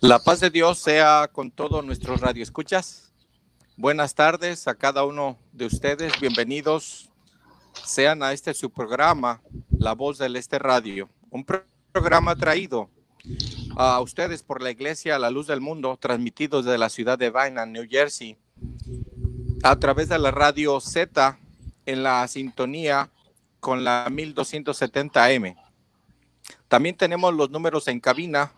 La 0.00 0.18
paz 0.18 0.40
de 0.40 0.50
Dios 0.50 0.78
sea 0.78 1.30
con 1.32 1.50
todos 1.50 1.82
nuestros 1.82 2.20
radioescuchas. 2.20 3.14
Buenas 3.78 4.14
tardes 4.14 4.68
a 4.68 4.74
cada 4.74 5.04
uno 5.04 5.38
de 5.52 5.64
ustedes. 5.64 6.20
Bienvenidos 6.20 7.08
sean 7.82 8.22
a 8.22 8.34
este 8.34 8.52
su 8.52 8.68
programa, 8.68 9.40
La 9.70 9.94
Voz 9.94 10.18
del 10.18 10.36
Este 10.36 10.58
Radio. 10.58 11.08
Un 11.30 11.46
programa 11.92 12.36
traído 12.36 12.90
a 13.74 13.98
ustedes 14.00 14.42
por 14.42 14.62
la 14.62 14.70
Iglesia 14.70 15.18
La 15.18 15.30
Luz 15.30 15.46
del 15.46 15.62
Mundo, 15.62 15.96
transmitido 15.98 16.62
desde 16.62 16.76
la 16.76 16.90
ciudad 16.90 17.18
de 17.18 17.30
Vineland, 17.30 17.72
New 17.72 17.86
Jersey, 17.88 18.36
a 19.62 19.76
través 19.76 20.10
de 20.10 20.18
la 20.18 20.30
radio 20.30 20.78
Z 20.78 21.38
en 21.86 22.02
la 22.02 22.28
sintonía 22.28 23.10
con 23.60 23.82
la 23.82 24.06
1270M. 24.10 25.56
También 26.68 26.96
tenemos 26.98 27.32
los 27.32 27.48
números 27.48 27.88
en 27.88 27.98
cabina 27.98 28.52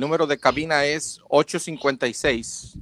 número 0.00 0.26
de 0.26 0.38
cabina 0.38 0.84
es 0.84 1.20
856 1.28 2.76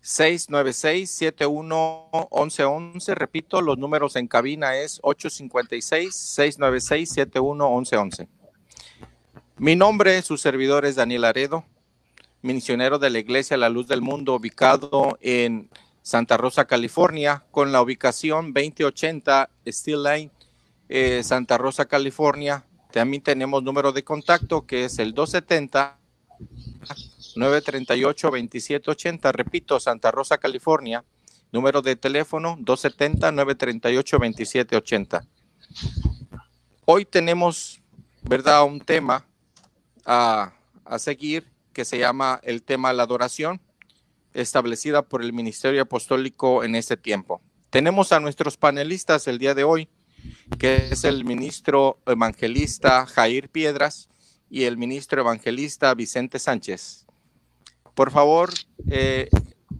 696 0.00 1.10
711111. 1.10 3.14
Repito, 3.14 3.60
los 3.60 3.78
números 3.78 4.16
en 4.16 4.26
cabina 4.26 4.76
es 4.76 4.98
856 5.02 6.14
696 6.14 7.12
711111. 7.12 8.28
Mi 9.58 9.76
nombre, 9.76 10.22
su 10.22 10.38
servidor 10.38 10.84
es 10.84 10.96
Daniel 10.96 11.24
Aredo, 11.24 11.64
misionero 12.40 12.98
de 12.98 13.10
la 13.10 13.20
Iglesia 13.20 13.56
La 13.56 13.68
Luz 13.68 13.86
del 13.86 14.02
Mundo, 14.02 14.34
ubicado 14.34 15.16
en 15.20 15.70
Santa 16.02 16.36
Rosa, 16.36 16.64
California, 16.64 17.44
con 17.52 17.70
la 17.70 17.80
ubicación 17.80 18.52
2080 18.52 19.50
Steel 19.68 20.02
Lane, 20.02 20.30
eh, 20.88 21.22
Santa 21.22 21.58
Rosa, 21.58 21.84
California. 21.84 22.64
También 22.90 23.22
tenemos 23.22 23.62
número 23.62 23.92
de 23.92 24.02
contacto 24.02 24.66
que 24.66 24.86
es 24.86 24.98
el 24.98 25.14
270 25.14 26.01
938-2780. 27.36 29.32
Repito, 29.32 29.78
Santa 29.80 30.10
Rosa, 30.10 30.38
California. 30.38 31.04
Número 31.50 31.82
de 31.82 31.96
teléfono 31.96 32.56
270-938-2780. 32.58 35.26
Hoy 36.84 37.04
tenemos, 37.04 37.80
¿verdad?, 38.22 38.64
un 38.64 38.80
tema 38.80 39.26
a, 40.04 40.52
a 40.84 40.98
seguir 40.98 41.46
que 41.72 41.84
se 41.84 41.98
llama 41.98 42.40
el 42.42 42.62
tema 42.62 42.88
de 42.88 42.96
la 42.96 43.02
adoración, 43.02 43.60
establecida 44.34 45.02
por 45.02 45.22
el 45.22 45.32
Ministerio 45.32 45.82
Apostólico 45.82 46.64
en 46.64 46.74
este 46.74 46.96
tiempo. 46.96 47.40
Tenemos 47.70 48.12
a 48.12 48.20
nuestros 48.20 48.56
panelistas 48.56 49.26
el 49.28 49.38
día 49.38 49.54
de 49.54 49.64
hoy, 49.64 49.88
que 50.58 50.88
es 50.90 51.04
el 51.04 51.24
ministro 51.24 51.98
evangelista 52.06 53.06
Jair 53.06 53.48
Piedras, 53.48 54.08
y 54.52 54.64
el 54.64 54.76
ministro 54.76 55.22
evangelista 55.22 55.94
Vicente 55.94 56.38
Sánchez. 56.38 57.06
Por 57.94 58.10
favor, 58.10 58.50
eh, 58.90 59.30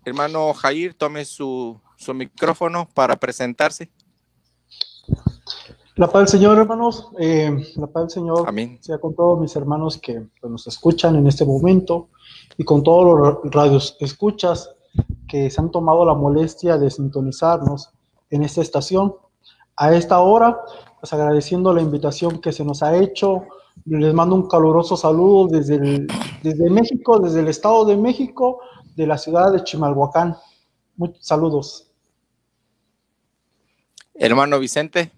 hermano 0.07 0.51
Jair, 0.55 0.95
tome 0.95 1.27
su, 1.27 1.79
su, 1.99 2.15
micrófono 2.15 2.89
para 2.95 3.17
presentarse. 3.17 3.91
La 5.97 6.07
paz 6.07 6.23
del 6.23 6.29
Señor, 6.29 6.57
hermanos. 6.57 7.11
Eh, 7.19 7.55
la 7.77 7.87
paz 7.87 8.05
del 8.05 8.11
Señor 8.13 8.49
Amén. 8.49 8.79
sea 8.81 8.97
con 8.97 9.15
todos 9.15 9.39
mis 9.39 9.55
hermanos 9.57 9.99
que 9.99 10.23
pues, 10.41 10.51
nos 10.51 10.67
escuchan 10.67 11.17
en 11.17 11.27
este 11.27 11.45
momento 11.45 12.09
y 12.57 12.65
con 12.65 12.83
todos 12.83 13.05
los 13.45 13.53
radios 13.53 13.99
escuchas 14.01 14.71
que 15.29 15.51
se 15.51 15.61
han 15.61 15.71
tomado 15.71 16.07
la 16.07 16.15
molestia 16.15 16.79
de 16.79 16.91
sintonizarnos 16.91 17.91
en 18.31 18.43
esta 18.43 18.63
estación. 18.63 19.15
A 19.77 19.93
esta 19.95 20.19
hora, 20.21 20.59
pues 20.99 21.13
agradeciendo 21.13 21.75
la 21.75 21.83
invitación 21.83 22.41
que 22.41 22.53
se 22.53 22.65
nos 22.65 22.83
ha 22.83 22.97
hecho 22.97 23.45
les 23.85 24.15
mando 24.15 24.37
un 24.37 24.49
caluroso 24.49 24.97
saludo 24.97 25.49
desde, 25.49 26.07
desde 26.43 26.71
México, 26.71 27.19
desde 27.19 27.41
el 27.41 27.49
Estado 27.49 27.85
de 27.85 27.97
México, 27.97 28.61
de 28.97 29.07
la 29.07 29.19
ciudad 29.19 29.53
de 29.53 29.65
Chimalhuacán. 29.65 30.37
Muchos 30.97 31.25
saludos. 31.25 31.91
Hermano 34.15 34.59
Vicente, 34.59 35.11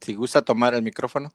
si 0.00 0.14
gusta 0.14 0.42
tomar 0.42 0.74
el 0.74 0.82
micrófono. 0.82 1.32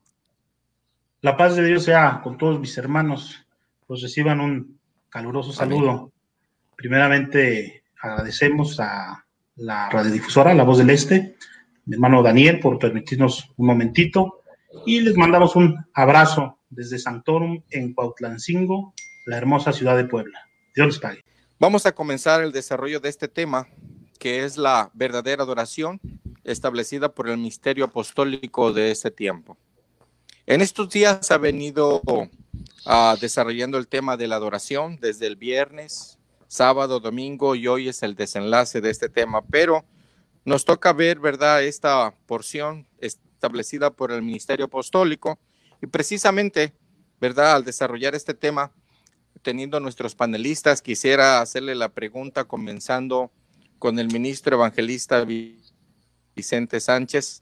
La 1.22 1.38
paz 1.38 1.56
de 1.56 1.66
Dios 1.66 1.84
sea 1.84 2.22
con 2.24 2.38
todos 2.38 2.59
mis 2.59 2.78
hermanos. 2.78 3.46
Los 3.88 4.02
reciban 4.02 4.40
un 4.40 4.80
caluroso 5.09 5.52
saludo. 5.52 6.12
Primeramente 6.75 7.84
agradecemos 8.02 8.80
a 8.80 9.25
la 9.56 9.90
radiodifusora 9.90 10.53
La 10.53 10.63
Voz 10.63 10.78
del 10.78 10.90
Este, 10.90 11.38
mi 11.86 11.96
hermano 11.96 12.22
Daniel, 12.22 12.59
por 12.59 12.78
permitirnos 12.78 13.50
un 13.56 13.68
momentito 13.68 14.42
y 14.86 15.00
les 15.02 15.16
mandamos 15.16 15.56
un 15.56 15.86
abrazo 15.94 16.54
desde 16.69 16.99
Santorum 16.99 17.63
en 17.69 17.93
Cuautlancingo, 17.93 18.93
la 19.25 19.37
hermosa 19.37 19.73
ciudad 19.73 19.97
de 19.97 20.05
Puebla. 20.05 20.39
Dios 20.75 20.87
les 20.87 20.99
pague. 20.99 21.23
Vamos 21.59 21.85
a 21.85 21.93
comenzar 21.93 22.43
el 22.43 22.51
desarrollo 22.51 22.99
de 22.99 23.09
este 23.09 23.27
tema, 23.27 23.67
que 24.19 24.43
es 24.43 24.57
la 24.57 24.91
verdadera 24.93 25.43
adoración 25.43 25.99
establecida 26.43 27.13
por 27.13 27.29
el 27.29 27.37
misterio 27.37 27.85
apostólico 27.85 28.73
de 28.73 28.91
este 28.91 29.09
tiempo. 29.09 29.57
En 30.45 30.61
estos 30.61 30.89
días 30.89 31.31
ha 31.31 31.37
venido 31.37 32.01
uh, 32.05 32.27
desarrollando 33.19 33.77
el 33.77 33.87
tema 33.87 34.15
de 34.15 34.27
la 34.27 34.35
adoración 34.35 34.99
desde 35.01 35.27
el 35.27 35.37
viernes, 35.37 36.19
sábado, 36.47 36.99
domingo 36.99 37.55
y 37.55 37.67
hoy 37.67 37.89
es 37.89 38.03
el 38.03 38.15
desenlace 38.15 38.79
de 38.79 38.91
este 38.91 39.09
tema, 39.09 39.41
pero 39.43 39.85
nos 40.43 40.65
toca 40.65 40.93
ver, 40.93 41.19
¿verdad?, 41.19 41.63
esta 41.63 42.13
porción 42.27 42.85
establecida 42.99 43.89
por 43.91 44.11
el 44.11 44.21
ministerio 44.21 44.65
apostólico 44.65 45.39
precisamente, 45.88 46.73
¿verdad? 47.19 47.56
Al 47.56 47.63
desarrollar 47.63 48.16
este 48.16 48.34
tema, 48.34 48.72
teniendo 49.41 49.79
nuestros 49.79 50.16
panelistas, 50.16 50.81
quisiera 50.81 51.41
hacerle 51.41 51.75
la 51.75 51.90
pregunta 51.90 52.46
comenzando 52.46 53.31
con 53.79 54.00
el 54.00 54.07
ministro 54.07 54.56
evangelista 54.56 55.25
Vicente 56.35 56.79
Sánchez. 56.79 57.41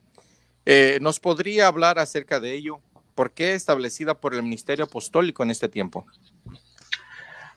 Eh, 0.66 0.98
¿Nos 1.02 1.20
podría 1.20 1.68
hablar 1.68 2.00
acerca 2.00 2.40
de 2.40 2.54
ello? 2.54 2.80
¿Por 3.16 3.32
qué 3.32 3.54
establecida 3.54 4.16
por 4.16 4.34
el 4.34 4.44
ministerio 4.44 4.86
apostólico 4.86 5.44
en 5.44 5.52
este 5.52 5.70
tiempo? 5.70 6.06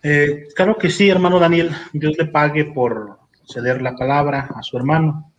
Eh, 0.02 0.48
claro 0.54 0.76
que 0.76 0.90
sí, 0.90 1.08
hermano 1.08 1.38
Daniel. 1.38 1.70
Dios 1.92 2.14
le 2.18 2.26
pague 2.26 2.66
por 2.66 3.18
ceder 3.46 3.80
la 3.82 3.96
palabra 3.96 4.50
a 4.54 4.62
su 4.62 4.76
hermano. 4.76 5.32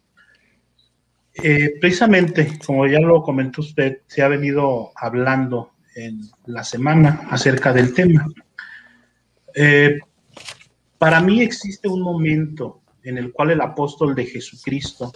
Eh, 1.43 1.75
precisamente, 1.79 2.57
como 2.65 2.87
ya 2.87 2.99
lo 2.99 3.21
comentó 3.21 3.61
usted, 3.61 4.01
se 4.07 4.21
ha 4.21 4.27
venido 4.27 4.91
hablando 4.95 5.71
en 5.95 6.21
la 6.45 6.63
semana 6.63 7.27
acerca 7.29 7.73
del 7.73 7.93
tema. 7.93 8.27
Eh, 9.53 9.99
para 10.97 11.21
mí 11.21 11.41
existe 11.41 11.87
un 11.87 12.01
momento 12.01 12.81
en 13.03 13.17
el 13.17 13.31
cual 13.31 13.51
el 13.51 13.61
apóstol 13.61 14.15
de 14.15 14.25
Jesucristo 14.25 15.11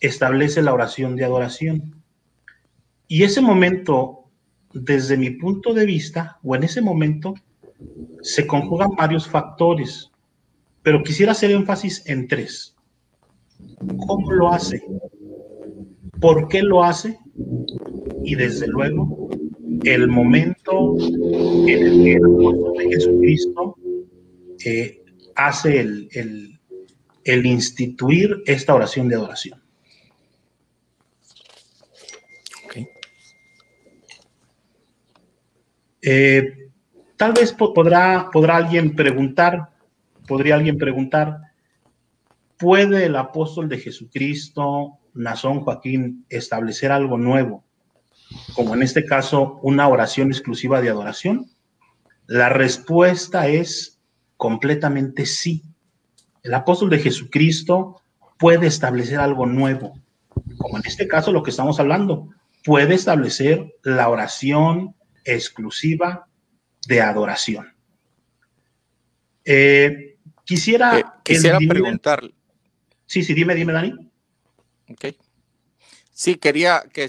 establece 0.00 0.62
la 0.62 0.74
oración 0.74 1.16
de 1.16 1.24
adoración. 1.24 2.02
Y 3.08 3.22
ese 3.22 3.40
momento, 3.40 4.24
desde 4.72 5.16
mi 5.16 5.30
punto 5.30 5.72
de 5.72 5.86
vista, 5.86 6.38
o 6.42 6.56
en 6.56 6.64
ese 6.64 6.80
momento, 6.80 7.34
se 8.20 8.46
conjugan 8.46 8.90
varios 8.96 9.28
factores, 9.28 10.10
pero 10.82 11.02
quisiera 11.02 11.32
hacer 11.32 11.52
énfasis 11.52 12.02
en 12.06 12.26
tres. 12.26 12.74
¿Cómo 14.06 14.32
lo 14.32 14.52
hace? 14.52 14.82
Por 16.20 16.48
qué 16.48 16.62
lo 16.62 16.82
hace 16.82 17.18
y 18.24 18.34
desde 18.34 18.66
luego 18.66 19.28
el 19.84 20.08
momento 20.08 20.96
en 20.98 21.68
el 21.68 22.04
que 22.04 22.14
el 22.14 22.24
apóstol 22.24 22.72
de 22.76 22.88
Jesucristo 22.88 23.76
eh, 24.64 25.02
hace 25.34 25.80
el, 25.80 26.58
el, 27.24 27.46
instituir 27.46 28.42
esta 28.46 28.74
oración 28.74 29.08
de 29.08 29.16
adoración. 29.16 29.62
Eh, 36.02 36.70
tal 37.16 37.32
vez 37.32 37.52
podrá, 37.52 38.30
podrá 38.32 38.56
alguien 38.56 38.94
preguntar, 38.94 39.70
podría 40.26 40.54
alguien 40.54 40.78
preguntar, 40.78 41.38
¿puede 42.56 43.06
el 43.06 43.16
apóstol 43.16 43.68
de 43.68 43.78
Jesucristo, 43.78 44.98
Nazón 45.16 45.60
Joaquín, 45.60 46.24
establecer 46.28 46.92
algo 46.92 47.18
nuevo? 47.18 47.64
Como 48.54 48.74
en 48.74 48.82
este 48.82 49.04
caso, 49.04 49.58
una 49.62 49.88
oración 49.88 50.28
exclusiva 50.28 50.80
de 50.80 50.90
adoración. 50.90 51.50
La 52.26 52.48
respuesta 52.48 53.48
es 53.48 54.00
completamente 54.36 55.26
sí. 55.26 55.62
El 56.42 56.54
apóstol 56.54 56.90
de 56.90 56.98
Jesucristo 56.98 58.02
puede 58.38 58.66
establecer 58.66 59.18
algo 59.18 59.46
nuevo. 59.46 59.98
Como 60.58 60.78
en 60.78 60.86
este 60.86 61.08
caso 61.08 61.32
lo 61.32 61.42
que 61.42 61.50
estamos 61.50 61.80
hablando, 61.80 62.28
puede 62.64 62.94
establecer 62.94 63.74
la 63.82 64.08
oración 64.08 64.94
exclusiva 65.24 66.28
de 66.86 67.00
adoración. 67.00 67.74
Eh, 69.44 70.16
quisiera, 70.44 70.98
eh, 70.98 71.04
quisiera 71.22 71.58
preguntar. 71.58 72.22
Sí, 73.06 73.22
sí, 73.22 73.34
dime, 73.34 73.54
dime, 73.54 73.72
Dani. 73.72 74.05
Ok. 74.90 75.06
Sí, 76.12 76.36
quería 76.36 76.82
que, 76.92 77.08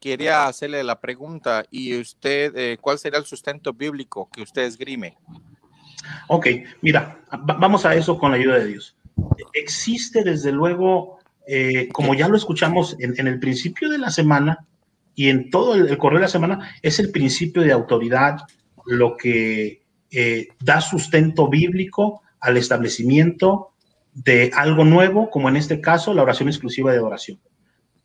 quería 0.00 0.46
hacerle 0.46 0.82
la 0.84 1.00
pregunta. 1.00 1.64
¿Y 1.70 1.98
usted, 1.98 2.56
eh, 2.56 2.78
cuál 2.80 2.98
será 2.98 3.18
el 3.18 3.24
sustento 3.24 3.72
bíblico 3.72 4.28
que 4.32 4.42
usted 4.42 4.62
esgrime? 4.62 5.16
Ok, 6.28 6.48
mira, 6.80 7.20
vamos 7.30 7.84
a 7.86 7.94
eso 7.94 8.18
con 8.18 8.32
la 8.32 8.36
ayuda 8.36 8.58
de 8.58 8.66
Dios. 8.66 8.96
Existe 9.54 10.24
desde 10.24 10.52
luego, 10.52 11.18
como 11.92 12.14
ya 12.14 12.28
lo 12.28 12.36
escuchamos 12.36 12.96
en, 12.98 13.26
el 13.26 13.38
principio 13.38 13.88
de 13.88 13.98
la 13.98 14.10
semana 14.10 14.66
y 15.14 15.28
en 15.28 15.50
todo 15.50 15.74
el, 15.74 15.88
el 15.88 15.98
correo 15.98 16.18
de 16.18 16.24
la 16.24 16.28
semana, 16.28 16.76
es 16.82 16.98
el 16.98 17.12
principio 17.12 17.62
de 17.62 17.72
autoridad 17.72 18.38
lo 18.86 19.16
que 19.16 19.82
eh, 20.10 20.48
da 20.60 20.80
sustento 20.80 21.48
bíblico 21.48 22.22
al 22.40 22.56
establecimiento 22.56 23.71
de 24.12 24.50
algo 24.54 24.84
nuevo, 24.84 25.30
como 25.30 25.48
en 25.48 25.56
este 25.56 25.80
caso 25.80 26.12
la 26.12 26.22
oración 26.22 26.48
exclusiva 26.48 26.92
de 26.92 26.98
adoración. 26.98 27.40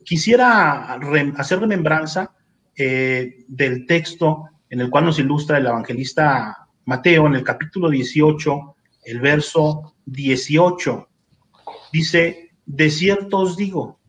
Quisiera 0.04 0.94
hacer 1.38 1.60
remembranza 1.60 2.32
eh, 2.76 3.44
del 3.48 3.86
texto 3.86 4.46
en 4.70 4.82
el 4.82 4.90
cual 4.90 5.06
nos 5.06 5.20
ilustra 5.20 5.58
el 5.58 5.68
evangelista 5.68 6.68
Mateo 6.86 7.28
en 7.28 7.36
el 7.36 7.44
capítulo 7.44 7.90
18, 7.90 8.76
el 9.06 9.20
verso 9.20 9.96
18. 10.06 11.10
Dice, 11.92 12.52
de 12.66 12.90
cierto 12.90 13.40
os 13.40 13.58
digo, 13.58 14.00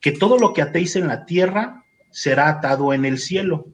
que 0.00 0.12
todo 0.12 0.38
lo 0.38 0.52
que 0.52 0.62
atéis 0.62 0.96
en 0.96 1.08
la 1.08 1.24
tierra 1.24 1.84
será 2.10 2.48
atado 2.48 2.92
en 2.92 3.04
el 3.04 3.18
cielo, 3.18 3.66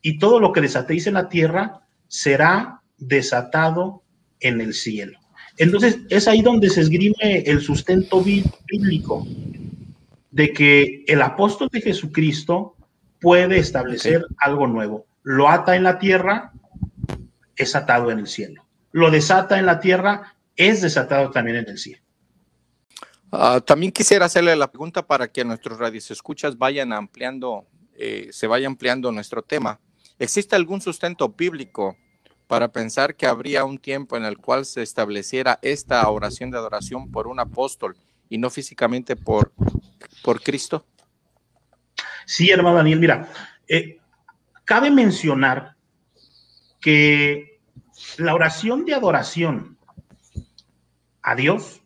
y 0.00 0.18
todo 0.18 0.40
lo 0.40 0.52
que 0.52 0.60
desatéis 0.60 1.06
en 1.06 1.14
la 1.14 1.28
tierra 1.28 1.82
será 2.06 2.82
desatado 2.96 4.02
en 4.40 4.60
el 4.60 4.74
cielo. 4.74 5.18
Entonces, 5.58 5.98
es 6.08 6.28
ahí 6.28 6.40
donde 6.40 6.70
se 6.70 6.80
esgrime 6.80 7.42
el 7.46 7.60
sustento 7.60 8.22
bíblico 8.22 9.26
de 10.30 10.52
que 10.52 11.04
el 11.06 11.20
apóstol 11.20 11.68
de 11.72 11.80
Jesucristo 11.80 12.76
puede 13.20 13.58
establecer 13.58 14.24
algo 14.38 14.66
nuevo. 14.66 15.06
Lo 15.22 15.48
ata 15.48 15.74
en 15.74 15.82
la 15.82 15.98
tierra, 15.98 16.52
es 17.56 17.74
atado 17.74 18.10
en 18.10 18.20
el 18.20 18.28
cielo. 18.28 18.64
Lo 18.92 19.10
desata 19.10 19.58
en 19.58 19.66
la 19.66 19.80
tierra, 19.80 20.36
es 20.56 20.80
desatado 20.80 21.30
también 21.30 21.56
en 21.58 21.68
el 21.68 21.78
cielo. 21.78 22.02
Ah, 23.30 23.60
también 23.64 23.92
quisiera 23.92 24.26
hacerle 24.26 24.54
la 24.56 24.70
pregunta 24.70 25.06
para 25.06 25.28
que 25.28 25.44
nuestros 25.44 25.78
escuchas 26.10 26.56
vayan 26.56 26.92
ampliando, 26.92 27.66
eh, 27.94 28.28
se 28.30 28.46
vaya 28.46 28.66
ampliando 28.68 29.12
nuestro 29.12 29.42
tema. 29.42 29.80
¿Existe 30.18 30.56
algún 30.56 30.80
sustento 30.80 31.28
bíblico 31.28 31.96
para 32.48 32.72
pensar 32.72 33.14
que 33.14 33.26
habría 33.26 33.64
un 33.64 33.78
tiempo 33.78 34.16
en 34.16 34.24
el 34.24 34.38
cual 34.38 34.64
se 34.64 34.82
estableciera 34.82 35.58
esta 35.62 36.08
oración 36.08 36.50
de 36.50 36.56
adoración 36.58 37.12
por 37.12 37.28
un 37.28 37.38
apóstol 37.38 37.96
y 38.28 38.38
no 38.38 38.50
físicamente 38.50 39.14
por, 39.14 39.52
por 40.24 40.42
Cristo? 40.42 40.84
Sí, 42.26 42.50
hermano 42.50 42.78
Daniel, 42.78 42.98
mira, 42.98 43.28
eh, 43.68 43.98
cabe 44.64 44.90
mencionar 44.90 45.76
que 46.80 47.60
la 48.16 48.34
oración 48.34 48.84
de 48.86 48.94
adoración 48.94 49.78
a 51.22 51.34
Dios 51.34 51.82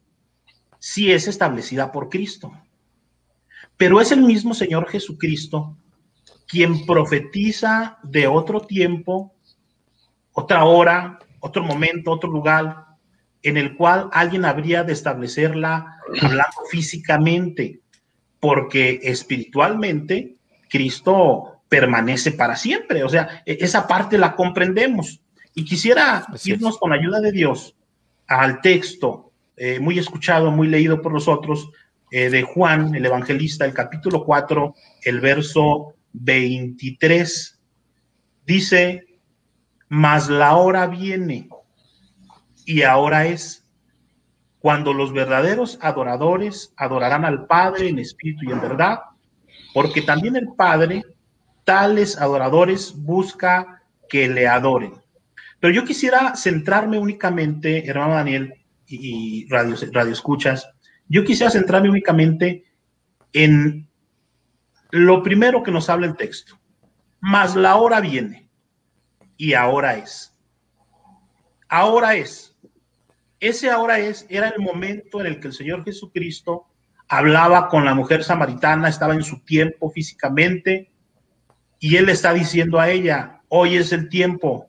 sí 0.78 1.10
es 1.10 1.26
establecida 1.26 1.90
por 1.90 2.08
Cristo, 2.08 2.52
pero 3.76 4.00
es 4.00 4.12
el 4.12 4.22
mismo 4.22 4.54
Señor 4.54 4.88
Jesucristo 4.88 5.76
quien 6.46 6.84
profetiza 6.84 7.98
de 8.02 8.26
otro 8.26 8.60
tiempo 8.60 9.34
otra 10.32 10.64
hora, 10.64 11.18
otro 11.40 11.62
momento, 11.62 12.10
otro 12.10 12.30
lugar 12.30 12.86
en 13.42 13.56
el 13.56 13.76
cual 13.76 14.08
alguien 14.12 14.44
habría 14.44 14.84
de 14.84 14.92
establecerla 14.92 15.98
hablando 16.20 16.56
físicamente, 16.70 17.80
porque 18.38 19.00
espiritualmente 19.02 20.36
Cristo 20.68 21.62
permanece 21.68 22.32
para 22.32 22.56
siempre. 22.56 23.02
O 23.04 23.08
sea, 23.08 23.42
e-, 23.46 23.58
esa 23.60 23.86
parte 23.86 24.18
la 24.18 24.36
comprendemos. 24.36 25.20
Y 25.54 25.64
quisiera 25.64 26.26
irnos 26.44 26.78
con 26.78 26.90
la 26.90 26.96
ayuda 26.96 27.20
de 27.20 27.32
Dios 27.32 27.76
al 28.26 28.60
texto 28.60 29.32
eh, 29.56 29.78
muy 29.80 29.98
escuchado, 29.98 30.50
muy 30.50 30.66
leído 30.68 31.02
por 31.02 31.12
nosotros, 31.12 31.70
eh, 32.10 32.30
de 32.30 32.42
Juan, 32.42 32.94
el 32.94 33.04
evangelista, 33.06 33.64
el 33.64 33.74
capítulo 33.74 34.24
4, 34.24 34.74
el 35.04 35.20
verso 35.20 35.94
23. 36.12 37.60
Dice, 38.46 39.06
mas 39.94 40.30
la 40.30 40.56
hora 40.56 40.86
viene 40.86 41.50
y 42.64 42.80
ahora 42.80 43.26
es 43.26 43.62
cuando 44.58 44.94
los 44.94 45.12
verdaderos 45.12 45.78
adoradores 45.82 46.72
adorarán 46.78 47.26
al 47.26 47.46
Padre 47.46 47.90
en 47.90 47.98
espíritu 47.98 48.46
y 48.46 48.52
en 48.52 48.62
verdad, 48.62 49.00
porque 49.74 50.00
también 50.00 50.36
el 50.36 50.48
Padre 50.56 51.04
tales 51.64 52.18
adoradores 52.18 52.94
busca 52.96 53.82
que 54.08 54.28
le 54.28 54.48
adoren. 54.48 54.94
Pero 55.60 55.74
yo 55.74 55.84
quisiera 55.84 56.36
centrarme 56.36 56.98
únicamente, 56.98 57.86
hermano 57.86 58.14
Daniel 58.14 58.54
y 58.86 59.46
radio, 59.50 59.76
radio 59.92 60.12
escuchas, 60.14 60.70
yo 61.06 61.22
quisiera 61.22 61.50
centrarme 61.50 61.90
únicamente 61.90 62.64
en 63.34 63.86
lo 64.90 65.22
primero 65.22 65.62
que 65.62 65.70
nos 65.70 65.90
habla 65.90 66.06
el 66.06 66.16
texto. 66.16 66.58
Mas 67.20 67.54
la 67.54 67.76
hora 67.76 68.00
viene 68.00 68.41
y 69.36 69.54
ahora 69.54 69.96
es. 69.96 70.32
Ahora 71.68 72.14
es. 72.16 72.56
Ese 73.40 73.70
ahora 73.70 73.98
es, 73.98 74.26
era 74.28 74.48
el 74.48 74.60
momento 74.60 75.20
en 75.20 75.26
el 75.26 75.40
que 75.40 75.48
el 75.48 75.54
Señor 75.54 75.84
Jesucristo 75.84 76.66
hablaba 77.08 77.68
con 77.68 77.84
la 77.84 77.94
mujer 77.94 78.24
samaritana, 78.24 78.88
estaba 78.88 79.14
en 79.14 79.22
su 79.22 79.40
tiempo 79.40 79.90
físicamente, 79.90 80.92
y 81.78 81.96
él 81.96 82.08
está 82.08 82.32
diciendo 82.32 82.78
a 82.78 82.90
ella, 82.90 83.42
hoy 83.48 83.76
es 83.76 83.92
el 83.92 84.08
tiempo 84.08 84.68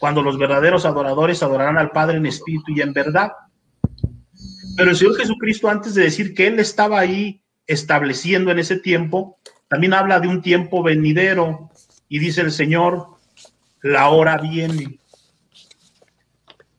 cuando 0.00 0.22
los 0.22 0.38
verdaderos 0.38 0.86
adoradores 0.86 1.42
adorarán 1.42 1.78
al 1.78 1.90
Padre 1.90 2.16
en 2.16 2.26
espíritu 2.26 2.72
y 2.72 2.80
en 2.80 2.92
verdad. 2.92 3.32
Pero 4.76 4.90
el 4.90 4.96
Señor 4.96 5.16
Jesucristo, 5.16 5.68
antes 5.68 5.94
de 5.94 6.04
decir 6.04 6.34
que 6.34 6.46
Él 6.46 6.58
estaba 6.58 6.98
ahí 6.98 7.42
estableciendo 7.66 8.50
en 8.50 8.58
ese 8.58 8.78
tiempo, 8.78 9.38
también 9.68 9.94
habla 9.94 10.18
de 10.18 10.26
un 10.26 10.42
tiempo 10.42 10.82
venidero 10.82 11.70
y 12.08 12.18
dice 12.18 12.40
el 12.40 12.50
Señor, 12.50 13.19
la 13.82 14.08
hora 14.10 14.36
viene. 14.38 14.98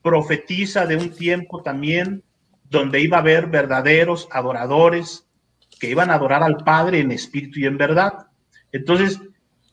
Profetiza 0.02 0.86
de 0.86 0.96
un 0.96 1.12
tiempo 1.12 1.62
también 1.62 2.24
donde 2.70 3.02
iba 3.02 3.18
a 3.18 3.22
haber 3.22 3.48
verdaderos 3.48 4.28
adoradores 4.32 5.28
que 5.80 5.90
iban 5.90 6.10
a 6.10 6.16
adorar 6.16 6.44
al 6.44 6.58
Padre 6.58 7.00
en 7.00 7.12
espíritu 7.12 7.60
y 7.60 7.66
en 7.66 7.78
verdad. 7.78 8.28
Entonces, 8.72 9.20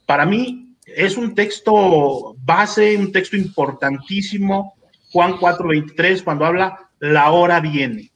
para 0.06 0.26
mí 0.26 0.74
es 0.86 1.16
un 1.16 1.34
texto 1.34 2.34
base, 2.38 2.96
un 2.96 3.12
texto 3.12 3.36
importantísimo, 3.36 4.74
Juan 5.12 5.34
4:23, 5.34 6.22
cuando 6.22 6.46
habla, 6.46 6.90
la 6.98 7.30
hora 7.30 7.60
viene. 7.60 8.10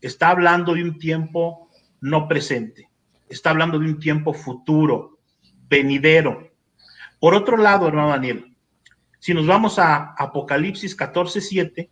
Está 0.00 0.30
hablando 0.30 0.74
de 0.74 0.82
un 0.82 0.98
tiempo 0.98 1.68
no 2.00 2.26
presente, 2.26 2.88
está 3.28 3.50
hablando 3.50 3.78
de 3.78 3.86
un 3.86 3.98
tiempo 3.98 4.32
futuro, 4.34 5.18
venidero. 5.68 6.53
Por 7.24 7.34
otro 7.34 7.56
lado, 7.56 7.88
hermano 7.88 8.10
Daniel, 8.10 8.54
si 9.18 9.32
nos 9.32 9.46
vamos 9.46 9.78
a 9.78 10.12
Apocalipsis 10.18 10.94
14, 10.94 11.40
7, 11.40 11.90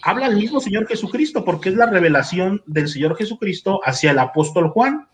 habla 0.00 0.28
el 0.28 0.36
mismo 0.36 0.60
Señor 0.60 0.88
Jesucristo, 0.88 1.44
porque 1.44 1.68
es 1.68 1.74
la 1.74 1.84
revelación 1.84 2.62
del 2.64 2.88
Señor 2.88 3.18
Jesucristo 3.18 3.82
hacia 3.84 4.12
el 4.12 4.18
apóstol 4.18 4.70
Juan. 4.70 5.08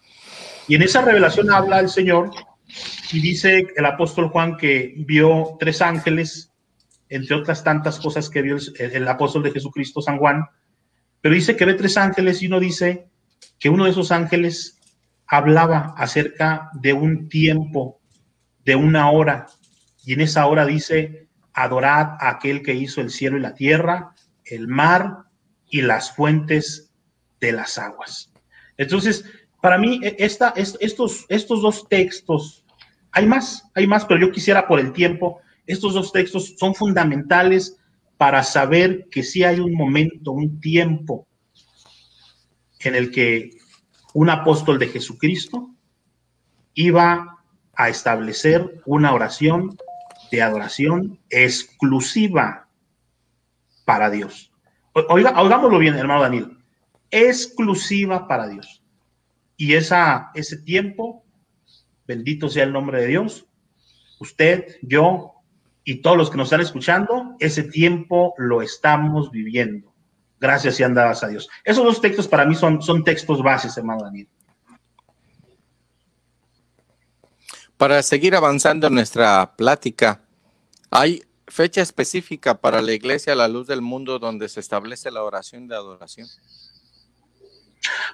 Y 0.68 0.76
en 0.76 0.82
esa 0.82 1.02
revelación 1.02 1.50
habla 1.50 1.80
el 1.80 1.88
Señor 1.88 2.30
y 3.12 3.20
dice 3.20 3.66
el 3.74 3.84
apóstol 3.84 4.28
Juan 4.28 4.56
que 4.56 4.94
vio 4.98 5.56
tres 5.58 5.82
ángeles, 5.82 6.52
entre 7.08 7.34
otras 7.34 7.64
tantas 7.64 7.98
cosas 7.98 8.30
que 8.30 8.42
vio 8.42 8.54
el, 8.54 8.92
el 8.92 9.08
apóstol 9.08 9.42
de 9.42 9.50
Jesucristo, 9.50 10.00
San 10.00 10.18
Juan, 10.18 10.44
pero 11.20 11.34
dice 11.34 11.56
que 11.56 11.64
ve 11.64 11.74
tres 11.74 11.96
ángeles 11.96 12.42
y 12.42 12.46
uno 12.46 12.60
dice 12.60 13.08
que 13.58 13.70
uno 13.70 13.86
de 13.86 13.90
esos 13.90 14.12
ángeles 14.12 14.78
hablaba 15.26 15.94
acerca 15.96 16.70
de 16.74 16.92
un 16.92 17.28
tiempo 17.28 17.98
de 18.66 18.76
una 18.76 19.10
hora. 19.10 19.46
Y 20.04 20.12
en 20.12 20.20
esa 20.20 20.46
hora 20.46 20.66
dice, 20.66 21.28
adorad 21.54 22.16
a 22.20 22.30
aquel 22.30 22.62
que 22.62 22.74
hizo 22.74 23.00
el 23.00 23.10
cielo 23.10 23.38
y 23.38 23.40
la 23.40 23.54
tierra, 23.54 24.12
el 24.44 24.68
mar 24.68 25.24
y 25.70 25.82
las 25.82 26.14
fuentes 26.14 26.92
de 27.40 27.52
las 27.52 27.78
aguas. 27.78 28.32
Entonces, 28.76 29.24
para 29.62 29.78
mí, 29.78 30.00
e, 30.02 30.16
esta, 30.18 30.52
estos, 30.56 31.26
estos 31.28 31.62
dos 31.62 31.88
textos, 31.88 32.64
hay 33.12 33.26
más, 33.26 33.70
hay 33.74 33.86
más, 33.86 34.04
pero 34.04 34.20
yo 34.20 34.32
quisiera 34.32 34.66
por 34.66 34.80
el 34.80 34.92
tiempo, 34.92 35.40
estos 35.66 35.94
dos 35.94 36.12
textos 36.12 36.56
son 36.58 36.74
fundamentales 36.74 37.76
para 38.16 38.42
saber 38.42 39.06
que 39.10 39.22
sí 39.22 39.44
hay 39.44 39.60
un 39.60 39.74
momento, 39.74 40.32
un 40.32 40.60
tiempo 40.60 41.26
en 42.80 42.96
el 42.96 43.12
que 43.12 43.50
un 44.12 44.28
apóstol 44.28 44.78
de 44.78 44.88
Jesucristo 44.88 45.70
iba 46.74 47.35
a 47.76 47.88
establecer 47.88 48.80
una 48.86 49.12
oración 49.12 49.76
de 50.30 50.42
adoración 50.42 51.20
exclusiva 51.30 52.68
para 53.84 54.10
Dios. 54.10 54.52
Oiga, 55.08 55.40
oigámoslo 55.40 55.78
bien, 55.78 55.94
hermano 55.94 56.22
Daniel. 56.22 56.58
Exclusiva 57.10 58.26
para 58.26 58.48
Dios. 58.48 58.82
Y 59.56 59.74
esa, 59.74 60.30
ese 60.34 60.58
tiempo, 60.58 61.24
bendito 62.06 62.48
sea 62.48 62.64
el 62.64 62.72
nombre 62.72 63.00
de 63.00 63.06
Dios, 63.06 63.46
usted, 64.18 64.76
yo 64.82 65.34
y 65.84 66.02
todos 66.02 66.16
los 66.16 66.30
que 66.30 66.36
nos 66.36 66.48
están 66.48 66.60
escuchando, 66.60 67.36
ese 67.38 67.62
tiempo 67.62 68.34
lo 68.38 68.60
estamos 68.60 69.30
viviendo. 69.30 69.94
Gracias 70.40 70.80
y 70.80 70.82
andadas 70.82 71.22
a 71.22 71.28
Dios. 71.28 71.48
Esos 71.64 71.84
dos 71.84 72.00
textos 72.00 72.26
para 72.26 72.44
mí 72.44 72.54
son, 72.54 72.82
son 72.82 73.04
textos 73.04 73.42
bases, 73.42 73.76
hermano 73.76 74.02
Daniel. 74.02 74.28
Para 77.76 78.02
seguir 78.02 78.34
avanzando 78.34 78.86
en 78.86 78.94
nuestra 78.94 79.54
plática, 79.54 80.22
¿hay 80.90 81.22
fecha 81.46 81.82
específica 81.82 82.58
para 82.58 82.80
la 82.80 82.92
iglesia 82.92 83.34
a 83.34 83.36
la 83.36 83.48
luz 83.48 83.66
del 83.66 83.82
mundo 83.82 84.18
donde 84.18 84.48
se 84.48 84.60
establece 84.60 85.10
la 85.10 85.22
oración 85.22 85.68
de 85.68 85.76
adoración? 85.76 86.26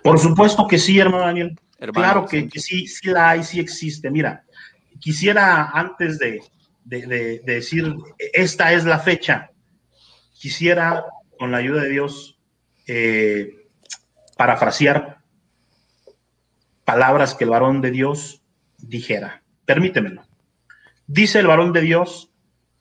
Por 0.02 0.18
supuesto 0.18 0.66
que 0.66 0.78
sí, 0.78 0.98
hermano 0.98 1.24
Daniel. 1.24 1.60
claro 1.92 2.26
que, 2.26 2.48
sí, 2.56 2.88
sí 2.88 3.08
la 3.08 3.30
hay, 3.30 3.44
sí 3.44 3.60
existe. 3.60 4.10
Mira, 4.10 4.44
quisiera 4.98 5.70
antes 5.70 6.18
de, 6.18 6.42
decir 6.84 7.94
esta 8.18 8.72
es 8.72 8.84
la 8.84 8.98
fecha, 8.98 9.52
quisiera 10.34 11.04
con 11.38 11.52
la 11.52 11.58
ayuda 11.58 11.82
de 11.82 11.88
Dios 11.88 12.36
eh, 12.88 13.68
parafrasear 14.36 15.18
palabras 16.84 17.34
que 17.34 17.44
el 17.44 17.50
varón 17.50 17.80
de 17.80 17.92
Dios 17.92 18.42
dijera. 18.78 19.41
Permítemelo. 19.72 20.22
Dice 21.06 21.38
el 21.38 21.46
varón 21.46 21.72
de 21.72 21.80
Dios, 21.80 22.30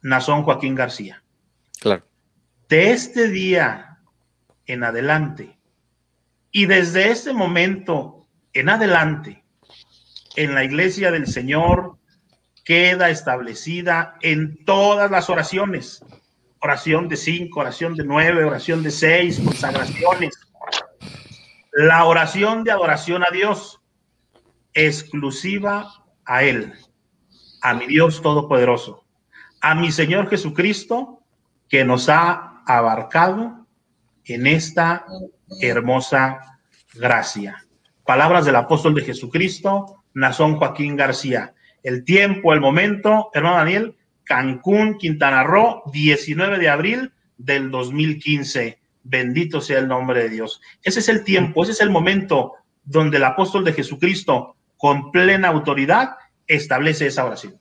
Nazón 0.02 0.42
Joaquín 0.42 0.74
García. 0.74 1.22
Claro. 1.80 2.04
De 2.68 2.90
este 2.90 3.28
día 3.28 3.98
en 4.66 4.84
adelante 4.84 5.58
y 6.50 6.66
desde 6.66 7.10
este 7.10 7.32
momento 7.32 8.26
en 8.52 8.68
adelante, 8.68 9.42
en 10.36 10.54
la 10.54 10.64
iglesia 10.64 11.10
del 11.10 11.26
Señor 11.26 11.96
queda 12.62 13.08
establecida 13.08 14.18
en 14.20 14.62
todas 14.66 15.10
las 15.10 15.30
oraciones. 15.30 16.04
Oración 16.60 17.08
de 17.08 17.16
cinco, 17.16 17.60
oración 17.60 17.94
de 17.94 18.04
nueve, 18.04 18.44
oración 18.44 18.82
de 18.82 18.90
seis, 18.90 19.40
consagraciones. 19.42 20.34
La 21.72 22.04
oración 22.04 22.64
de 22.64 22.70
adoración 22.70 23.22
a 23.22 23.32
Dios, 23.32 23.80
exclusiva 24.74 26.01
a 26.24 26.42
Él, 26.44 26.72
a 27.60 27.74
mi 27.74 27.86
Dios 27.86 28.22
Todopoderoso, 28.22 29.04
a 29.60 29.74
mi 29.74 29.92
Señor 29.92 30.28
Jesucristo, 30.28 31.20
que 31.68 31.84
nos 31.84 32.08
ha 32.08 32.62
abarcado 32.66 33.66
en 34.24 34.46
esta 34.46 35.06
hermosa 35.60 36.58
gracia. 36.94 37.64
Palabras 38.04 38.44
del 38.44 38.56
apóstol 38.56 38.94
de 38.94 39.02
Jesucristo, 39.02 40.02
Nazón 40.14 40.56
Joaquín 40.56 40.96
García. 40.96 41.54
El 41.82 42.04
tiempo, 42.04 42.52
el 42.52 42.60
momento, 42.60 43.30
hermano 43.32 43.56
Daniel, 43.56 43.96
Cancún, 44.24 44.98
Quintana 44.98 45.42
Roo, 45.42 45.82
19 45.92 46.58
de 46.58 46.68
abril 46.68 47.12
del 47.38 47.70
2015. 47.70 48.78
Bendito 49.04 49.60
sea 49.60 49.78
el 49.78 49.88
nombre 49.88 50.22
de 50.22 50.28
Dios. 50.28 50.60
Ese 50.82 51.00
es 51.00 51.08
el 51.08 51.24
tiempo, 51.24 51.62
ese 51.62 51.72
es 51.72 51.80
el 51.80 51.90
momento 51.90 52.54
donde 52.84 53.16
el 53.16 53.24
apóstol 53.24 53.64
de 53.64 53.72
Jesucristo 53.72 54.56
con 54.82 55.12
plena 55.12 55.46
autoridad, 55.46 56.16
establece 56.44 57.06
esa 57.06 57.24
oración. 57.24 57.56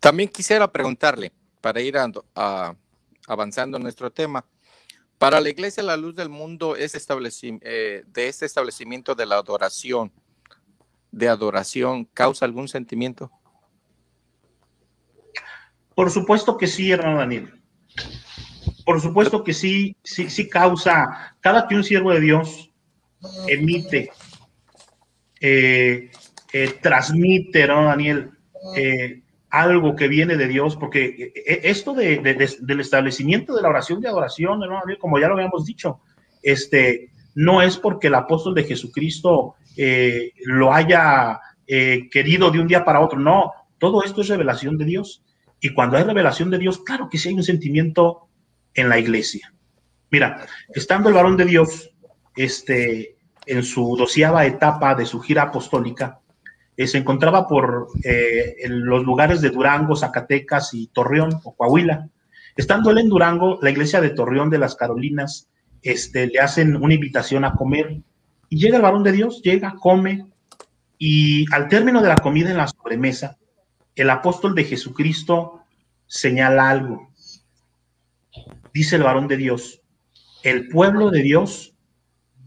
También 0.00 0.28
quisiera 0.28 0.70
preguntarle, 0.70 1.32
para 1.62 1.80
ir 1.80 1.96
avanzando 3.26 3.78
en 3.78 3.82
nuestro 3.82 4.12
tema, 4.12 4.44
para 5.16 5.40
la 5.40 5.48
Iglesia 5.48 5.82
La 5.82 5.96
Luz 5.96 6.14
del 6.14 6.28
Mundo, 6.28 6.76
es 6.76 6.94
eh, 7.62 8.04
de 8.06 8.28
este 8.28 8.44
establecimiento 8.44 9.14
de 9.14 9.24
la 9.24 9.36
adoración, 9.36 10.12
de 11.10 11.26
adoración, 11.26 12.04
¿causa 12.04 12.44
algún 12.44 12.68
sentimiento? 12.68 13.30
Por 15.94 16.10
supuesto 16.10 16.58
que 16.58 16.66
sí, 16.66 16.92
hermano 16.92 17.20
Daniel. 17.20 17.62
Por 18.84 19.00
supuesto 19.00 19.42
que 19.42 19.54
sí, 19.54 19.96
sí, 20.04 20.28
sí 20.28 20.50
causa. 20.50 21.34
Cada 21.40 21.66
que 21.66 21.76
un 21.76 21.82
siervo 21.82 22.12
de 22.12 22.20
Dios 22.20 22.70
emite 23.48 24.10
eh, 25.40 26.10
eh, 26.52 26.74
transmite, 26.80 27.66
¿no, 27.66 27.84
Daniel? 27.84 28.30
Eh, 28.76 29.22
algo 29.50 29.94
que 29.94 30.08
viene 30.08 30.36
de 30.36 30.48
Dios, 30.48 30.76
porque 30.76 31.32
eh, 31.34 31.60
esto 31.64 31.94
de, 31.94 32.18
del 32.60 32.80
establecimiento 32.80 33.54
de 33.54 33.62
la 33.62 33.68
oración 33.68 34.00
de 34.00 34.08
adoración, 34.08 34.60
¿no, 34.60 34.80
Daniel? 34.80 34.98
Como 34.98 35.18
ya 35.18 35.28
lo 35.28 35.34
habíamos 35.34 35.64
dicho, 35.64 36.00
este, 36.42 37.10
no 37.34 37.62
es 37.62 37.76
porque 37.76 38.08
el 38.08 38.14
apóstol 38.14 38.54
de 38.54 38.64
Jesucristo 38.64 39.56
lo 40.44 40.72
haya 40.72 41.38
querido 41.66 42.50
de 42.50 42.60
un 42.60 42.66
día 42.66 42.84
para 42.84 43.00
otro, 43.00 43.18
no, 43.18 43.52
todo 43.78 44.02
esto 44.02 44.22
es 44.22 44.28
revelación 44.28 44.78
de 44.78 44.86
Dios. 44.86 45.22
Y 45.60 45.74
cuando 45.74 45.96
hay 45.96 46.04
revelación 46.04 46.50
de 46.50 46.58
Dios, 46.58 46.78
claro 46.78 47.08
que 47.10 47.18
sí 47.18 47.28
hay 47.28 47.34
un 47.34 47.42
sentimiento 47.42 48.28
en 48.74 48.88
la 48.88 48.98
iglesia. 48.98 49.52
Mira, 50.10 50.46
estando 50.74 51.08
el 51.08 51.14
varón 51.14 51.36
de 51.36 51.44
Dios, 51.44 51.90
este, 52.36 53.16
en 53.46 53.62
su 53.62 53.96
doceava 53.96 54.46
etapa 54.46 54.94
de 54.94 55.06
su 55.06 55.20
gira 55.20 55.42
apostólica, 55.42 56.20
eh, 56.76 56.86
se 56.86 56.98
encontraba 56.98 57.48
por 57.48 57.88
eh, 58.04 58.56
los 58.68 59.04
lugares 59.04 59.40
de 59.40 59.50
Durango, 59.50 59.96
Zacatecas 59.96 60.74
y 60.74 60.88
Torreón 60.88 61.40
o 61.44 61.54
Coahuila. 61.54 62.08
Estando 62.56 62.90
él 62.90 62.98
en 62.98 63.08
Durango, 63.08 63.58
la 63.62 63.70
iglesia 63.70 64.00
de 64.00 64.10
Torreón 64.10 64.50
de 64.50 64.58
las 64.58 64.76
Carolinas 64.76 65.48
este, 65.82 66.26
le 66.26 66.40
hacen 66.40 66.76
una 66.76 66.94
invitación 66.94 67.44
a 67.44 67.54
comer 67.54 68.00
y 68.48 68.58
llega 68.58 68.76
el 68.76 68.82
varón 68.82 69.02
de 69.02 69.12
Dios, 69.12 69.42
llega, 69.42 69.74
come 69.80 70.26
y 70.98 71.44
al 71.52 71.68
término 71.68 72.02
de 72.02 72.08
la 72.08 72.16
comida 72.16 72.50
en 72.50 72.56
la 72.56 72.68
sobremesa, 72.68 73.38
el 73.94 74.10
apóstol 74.10 74.54
de 74.54 74.64
Jesucristo 74.64 75.60
señala 76.06 76.70
algo. 76.70 77.10
Dice 78.72 78.96
el 78.96 79.02
varón 79.02 79.28
de 79.28 79.36
Dios, 79.36 79.80
el 80.42 80.68
pueblo 80.68 81.10
de 81.10 81.22
Dios 81.22 81.74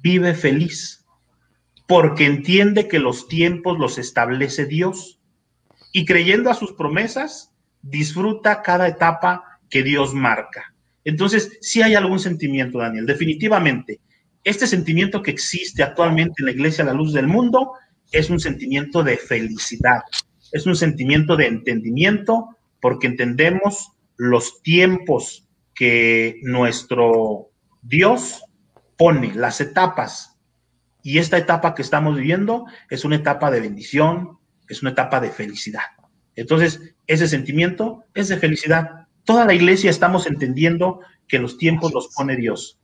vive 0.01 0.33
feliz 0.33 0.98
porque 1.89 2.27
entiende 2.27 2.87
que 2.87 2.99
los 2.99 3.27
tiempos 3.27 3.79
los 3.79 3.97
establece 3.97 4.67
Dios 4.67 5.19
y 5.91 6.05
creyendo 6.05 6.51
a 6.51 6.53
sus 6.53 6.73
promesas, 6.73 7.51
disfruta 7.81 8.61
cada 8.61 8.87
etapa 8.87 9.59
que 9.71 9.81
Dios 9.81 10.13
marca. 10.13 10.75
Entonces, 11.03 11.57
si 11.61 11.81
hay 11.81 11.95
algún 11.95 12.19
sentimiento, 12.19 12.77
Daniel, 12.77 13.07
definitivamente. 13.07 13.99
Este 14.43 14.67
sentimiento 14.67 15.23
que 15.23 15.31
existe 15.31 15.81
actualmente 15.81 16.35
en 16.37 16.45
la 16.45 16.51
iglesia 16.51 16.83
a 16.83 16.87
la 16.87 16.93
luz 16.93 17.11
del 17.11 17.25
mundo 17.25 17.71
es 18.11 18.29
un 18.29 18.39
sentimiento 18.39 19.01
de 19.01 19.17
felicidad, 19.17 20.01
es 20.51 20.67
un 20.67 20.75
sentimiento 20.75 21.35
de 21.35 21.47
entendimiento, 21.47 22.55
porque 22.81 23.07
entendemos 23.07 23.93
los 24.15 24.61
tiempos 24.61 25.47
que 25.73 26.35
nuestro 26.43 27.49
Dios 27.81 28.43
pone, 28.95 29.33
las 29.33 29.59
etapas 29.59 30.38
y 31.01 31.17
esta 31.17 31.37
etapa 31.37 31.75
que 31.75 31.81
estamos 31.81 32.15
viviendo 32.15 32.65
es 32.89 33.05
una 33.05 33.15
etapa 33.15 33.51
de 33.51 33.61
bendición, 33.61 34.37
es 34.67 34.81
una 34.81 34.91
etapa 34.91 35.19
de 35.19 35.29
felicidad. 35.31 35.83
Entonces, 36.35 36.81
ese 37.07 37.27
sentimiento 37.27 38.03
es 38.13 38.27
de 38.27 38.37
felicidad. 38.37 39.07
Toda 39.23 39.45
la 39.45 39.53
iglesia 39.53 39.89
estamos 39.89 40.27
entendiendo 40.27 41.01
que 41.27 41.39
los 41.39 41.57
tiempos 41.57 41.93
los 41.93 42.13
pone 42.15 42.35
Dios. 42.35 42.79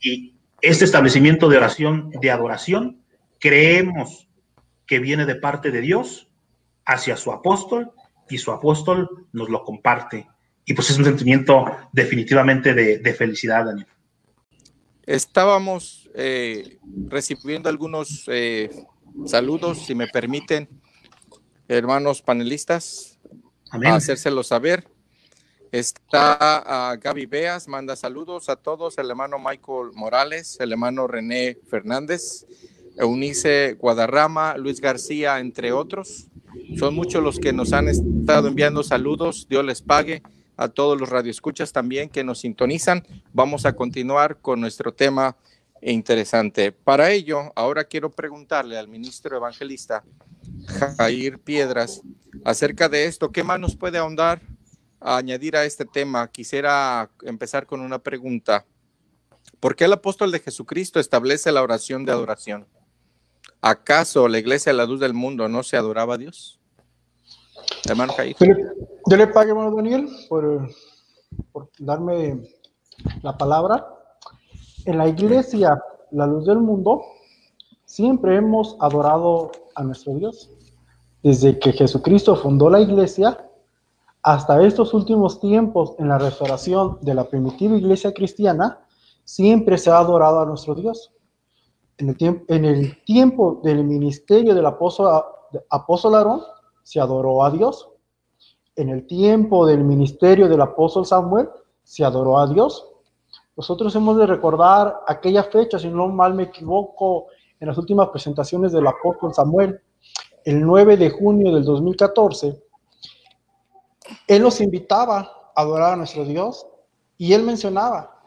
Y 0.00 0.34
este 0.60 0.84
establecimiento 0.84 1.48
de 1.48 1.56
oración, 1.56 2.10
de 2.20 2.30
adoración, 2.30 3.02
creemos 3.38 4.28
que 4.86 4.98
viene 4.98 5.26
de 5.26 5.34
parte 5.34 5.70
de 5.70 5.80
Dios 5.80 6.28
hacia 6.84 7.16
su 7.16 7.32
apóstol 7.32 7.92
y 8.28 8.38
su 8.38 8.52
apóstol 8.52 9.26
nos 9.32 9.48
lo 9.48 9.64
comparte. 9.64 10.28
Y 10.64 10.74
pues 10.74 10.90
es 10.90 10.98
un 10.98 11.04
sentimiento 11.04 11.64
definitivamente 11.92 12.74
de, 12.74 12.98
de 12.98 13.14
felicidad, 13.14 13.66
Daniel. 13.66 13.86
Estábamos 15.04 16.05
eh, 16.18 16.78
recibiendo 17.08 17.68
algunos 17.68 18.24
eh, 18.28 18.70
saludos, 19.26 19.84
si 19.84 19.94
me 19.94 20.08
permiten, 20.08 20.66
hermanos 21.68 22.22
panelistas, 22.22 23.18
a 23.70 23.94
hacérselo 23.94 24.42
saber. 24.42 24.88
Está 25.72 26.94
uh, 26.94 27.00
Gaby 27.02 27.26
Beas, 27.26 27.68
manda 27.68 27.96
saludos 27.96 28.48
a 28.48 28.56
todos, 28.56 28.96
el 28.96 29.10
hermano 29.10 29.38
Michael 29.38 29.90
Morales, 29.92 30.56
el 30.58 30.72
hermano 30.72 31.06
René 31.06 31.58
Fernández, 31.68 32.46
Eunice 32.96 33.74
Guadarrama, 33.74 34.56
Luis 34.56 34.80
García, 34.80 35.38
entre 35.38 35.72
otros. 35.72 36.28
Son 36.78 36.94
muchos 36.94 37.22
los 37.22 37.38
que 37.38 37.52
nos 37.52 37.74
han 37.74 37.88
estado 37.88 38.48
enviando 38.48 38.82
saludos. 38.82 39.48
Dios 39.50 39.64
les 39.66 39.82
pague 39.82 40.22
a 40.56 40.68
todos 40.68 40.98
los 40.98 41.10
radioescuchas 41.10 41.72
también 41.72 42.08
que 42.08 42.24
nos 42.24 42.38
sintonizan. 42.38 43.06
Vamos 43.34 43.66
a 43.66 43.74
continuar 43.74 44.38
con 44.40 44.62
nuestro 44.62 44.94
tema 44.94 45.36
interesante. 45.82 46.72
Para 46.72 47.10
ello, 47.10 47.52
ahora 47.54 47.84
quiero 47.84 48.10
preguntarle 48.10 48.78
al 48.78 48.88
ministro 48.88 49.36
evangelista 49.36 50.04
Jair 50.96 51.38
Piedras 51.38 52.02
acerca 52.44 52.88
de 52.88 53.06
esto. 53.06 53.30
¿Qué 53.30 53.44
más 53.44 53.60
nos 53.60 53.76
puede 53.76 53.98
ahondar 53.98 54.40
a 55.00 55.16
añadir 55.16 55.56
a 55.56 55.64
este 55.64 55.84
tema? 55.84 56.28
Quisiera 56.30 57.10
empezar 57.22 57.66
con 57.66 57.80
una 57.80 57.98
pregunta. 57.98 58.66
¿Por 59.60 59.76
qué 59.76 59.84
el 59.84 59.92
apóstol 59.92 60.32
de 60.32 60.40
Jesucristo 60.40 61.00
establece 61.00 61.52
la 61.52 61.62
oración 61.62 62.04
de 62.04 62.12
adoración? 62.12 62.66
¿Acaso 63.60 64.28
la 64.28 64.38
iglesia 64.38 64.72
de 64.72 64.78
la 64.78 64.86
luz 64.86 65.00
del 65.00 65.14
mundo 65.14 65.48
no 65.48 65.62
se 65.62 65.76
adoraba 65.76 66.14
a 66.14 66.18
Dios? 66.18 66.60
Hermano 67.88 68.12
Jair. 68.12 68.36
Yo 68.38 69.16
le, 69.16 69.26
pague, 69.28 69.50
hermano 69.50 69.74
Daniel, 69.74 70.08
por, 70.28 70.68
por 71.52 71.70
darme 71.78 72.42
la 73.22 73.36
palabra. 73.36 73.86
En 74.86 74.98
la 74.98 75.08
iglesia, 75.08 75.82
la 76.12 76.28
luz 76.28 76.46
del 76.46 76.60
mundo, 76.60 77.02
siempre 77.84 78.36
hemos 78.36 78.76
adorado 78.78 79.50
a 79.74 79.82
nuestro 79.82 80.14
Dios. 80.14 80.48
Desde 81.24 81.58
que 81.58 81.72
Jesucristo 81.72 82.36
fundó 82.36 82.70
la 82.70 82.80
iglesia 82.80 83.50
hasta 84.22 84.62
estos 84.62 84.94
últimos 84.94 85.40
tiempos 85.40 85.96
en 85.98 86.08
la 86.08 86.18
restauración 86.18 86.98
de 87.00 87.14
la 87.14 87.24
primitiva 87.24 87.76
iglesia 87.76 88.14
cristiana, 88.14 88.78
siempre 89.24 89.76
se 89.76 89.90
ha 89.90 89.98
adorado 89.98 90.40
a 90.40 90.46
nuestro 90.46 90.76
Dios. 90.76 91.12
En 91.98 92.10
el, 92.64 93.04
tiempo, 93.04 93.60
del 93.64 93.82
ministerio 93.82 94.54
del 94.54 94.66
apóstol, 94.66 95.20
apóstol 95.68 96.14
Aarón, 96.14 96.42
se 96.84 97.00
adoró 97.00 97.44
a 97.44 97.50
Dios. 97.50 97.88
En 98.76 98.90
el 98.90 99.04
tiempo 99.08 99.66
del 99.66 99.82
ministerio 99.82 100.48
del 100.48 100.60
apóstol 100.60 101.04
Samuel, 101.06 101.48
se 101.82 102.04
adoró 102.04 102.38
a 102.38 102.46
Dios. 102.46 102.86
Nosotros 103.56 103.94
hemos 103.96 104.18
de 104.18 104.26
recordar 104.26 105.00
aquella 105.06 105.44
fecha, 105.44 105.78
si 105.78 105.88
no 105.88 106.08
mal 106.08 106.34
me 106.34 106.44
equivoco, 106.44 107.28
en 107.58 107.68
las 107.68 107.78
últimas 107.78 108.08
presentaciones 108.08 108.72
del 108.72 108.86
apóstol 108.86 109.32
Samuel, 109.32 109.80
el 110.44 110.60
9 110.60 110.96
de 110.96 111.10
junio 111.10 111.54
del 111.54 111.64
2014, 111.64 112.62
él 114.28 114.42
nos 114.42 114.60
invitaba 114.60 115.18
a 115.54 115.62
adorar 115.62 115.94
a 115.94 115.96
nuestro 115.96 116.24
Dios 116.24 116.66
y 117.16 117.32
él 117.32 117.42
mencionaba 117.42 118.20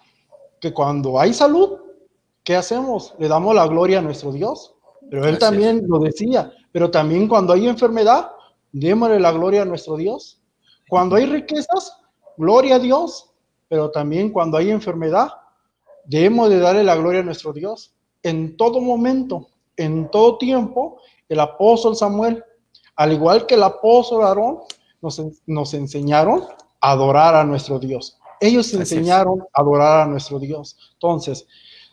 que 0.59 0.73
cuando 0.73 1.19
hay 1.19 1.33
salud, 1.33 1.77
¿qué 2.43 2.55
hacemos? 2.55 3.13
Le 3.19 3.27
damos 3.27 3.53
la 3.53 3.67
gloria 3.67 3.99
a 3.99 4.01
nuestro 4.01 4.31
Dios. 4.31 4.75
Pero 5.09 5.27
él 5.27 5.39
también 5.39 5.83
lo 5.87 5.99
decía, 5.99 6.51
pero 6.71 6.91
también 6.91 7.27
cuando 7.27 7.53
hay 7.53 7.67
enfermedad, 7.67 8.31
démosle 8.71 9.19
la 9.19 9.31
gloria 9.31 9.61
a 9.61 9.65
nuestro 9.65 9.95
Dios. 9.95 10.41
Cuando 10.87 11.15
hay 11.15 11.25
riquezas, 11.25 11.97
gloria 12.37 12.75
a 12.75 12.79
Dios, 12.79 13.28
pero 13.69 13.91
también 13.91 14.31
cuando 14.31 14.57
hay 14.57 14.71
enfermedad, 14.71 15.29
debemos 16.03 16.49
de 16.49 16.59
darle 16.59 16.83
la 16.83 16.95
gloria 16.95 17.21
a 17.21 17.23
nuestro 17.23 17.53
Dios. 17.53 17.93
En 18.23 18.57
todo 18.57 18.81
momento, 18.81 19.47
en 19.77 20.09
todo 20.11 20.37
tiempo, 20.37 20.99
el 21.29 21.39
apóstol 21.39 21.95
Samuel, 21.95 22.43
al 22.95 23.13
igual 23.13 23.45
que 23.45 23.55
el 23.55 23.63
apóstol 23.63 24.23
Aarón, 24.23 24.59
nos, 25.01 25.21
nos 25.45 25.73
enseñaron 25.73 26.43
a 26.81 26.91
adorar 26.91 27.35
a 27.35 27.43
nuestro 27.43 27.79
Dios. 27.79 28.17
Ellos 28.41 28.73
enseñaron 28.73 29.41
a 29.53 29.61
adorar 29.61 30.01
a 30.01 30.05
nuestro 30.07 30.39
Dios. 30.39 30.75
Entonces, 30.93 31.45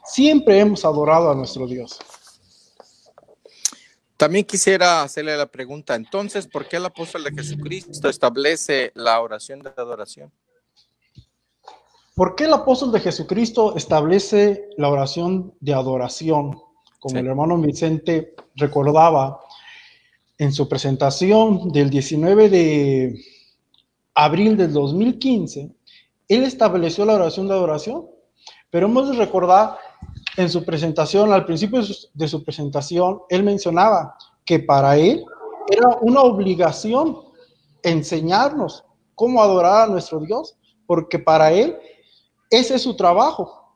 siempre 0.04 0.58
hemos 0.58 0.84
adorado 0.84 1.30
a 1.30 1.34
nuestro 1.34 1.66
Dios. 1.66 1.98
También 4.16 4.46
quisiera 4.46 5.02
hacerle 5.02 5.36
la 5.36 5.46
pregunta, 5.46 5.94
entonces, 5.94 6.46
¿por 6.46 6.66
qué 6.66 6.76
el 6.76 6.86
apóstol 6.86 7.22
de 7.24 7.32
Jesucristo 7.32 8.08
establece 8.08 8.90
la 8.94 9.20
oración 9.20 9.60
de 9.60 9.70
adoración? 9.76 10.32
¿Por 12.16 12.34
qué 12.34 12.44
el 12.44 12.54
apóstol 12.54 12.92
de 12.92 13.00
Jesucristo 13.00 13.76
establece 13.76 14.70
la 14.78 14.88
oración 14.88 15.52
de 15.60 15.74
adoración? 15.74 16.58
Como 16.98 17.18
el 17.18 17.26
hermano 17.26 17.58
Vicente 17.58 18.34
recordaba 18.54 19.38
en 20.38 20.50
su 20.50 20.66
presentación 20.66 21.68
del 21.72 21.90
19 21.90 22.48
de 22.48 23.22
abril 24.14 24.56
del 24.56 24.72
2015, 24.72 25.70
él 26.28 26.44
estableció 26.44 27.04
la 27.04 27.16
oración 27.16 27.48
de 27.48 27.52
adoración, 27.52 28.06
pero 28.70 28.86
hemos 28.86 29.10
de 29.10 29.16
recordar 29.18 29.76
en 30.38 30.48
su 30.48 30.64
presentación, 30.64 31.34
al 31.34 31.44
principio 31.44 31.82
de 32.14 32.28
su 32.28 32.42
presentación, 32.42 33.20
él 33.28 33.42
mencionaba 33.42 34.16
que 34.46 34.58
para 34.58 34.96
él 34.96 35.22
era 35.70 35.88
una 36.00 36.22
obligación 36.22 37.18
enseñarnos 37.82 38.86
cómo 39.14 39.42
adorar 39.42 39.82
a 39.82 39.92
nuestro 39.92 40.20
Dios, 40.20 40.56
porque 40.86 41.18
para 41.18 41.52
él 41.52 41.76
ese 42.50 42.76
es 42.76 42.82
su 42.82 42.96
trabajo. 42.96 43.74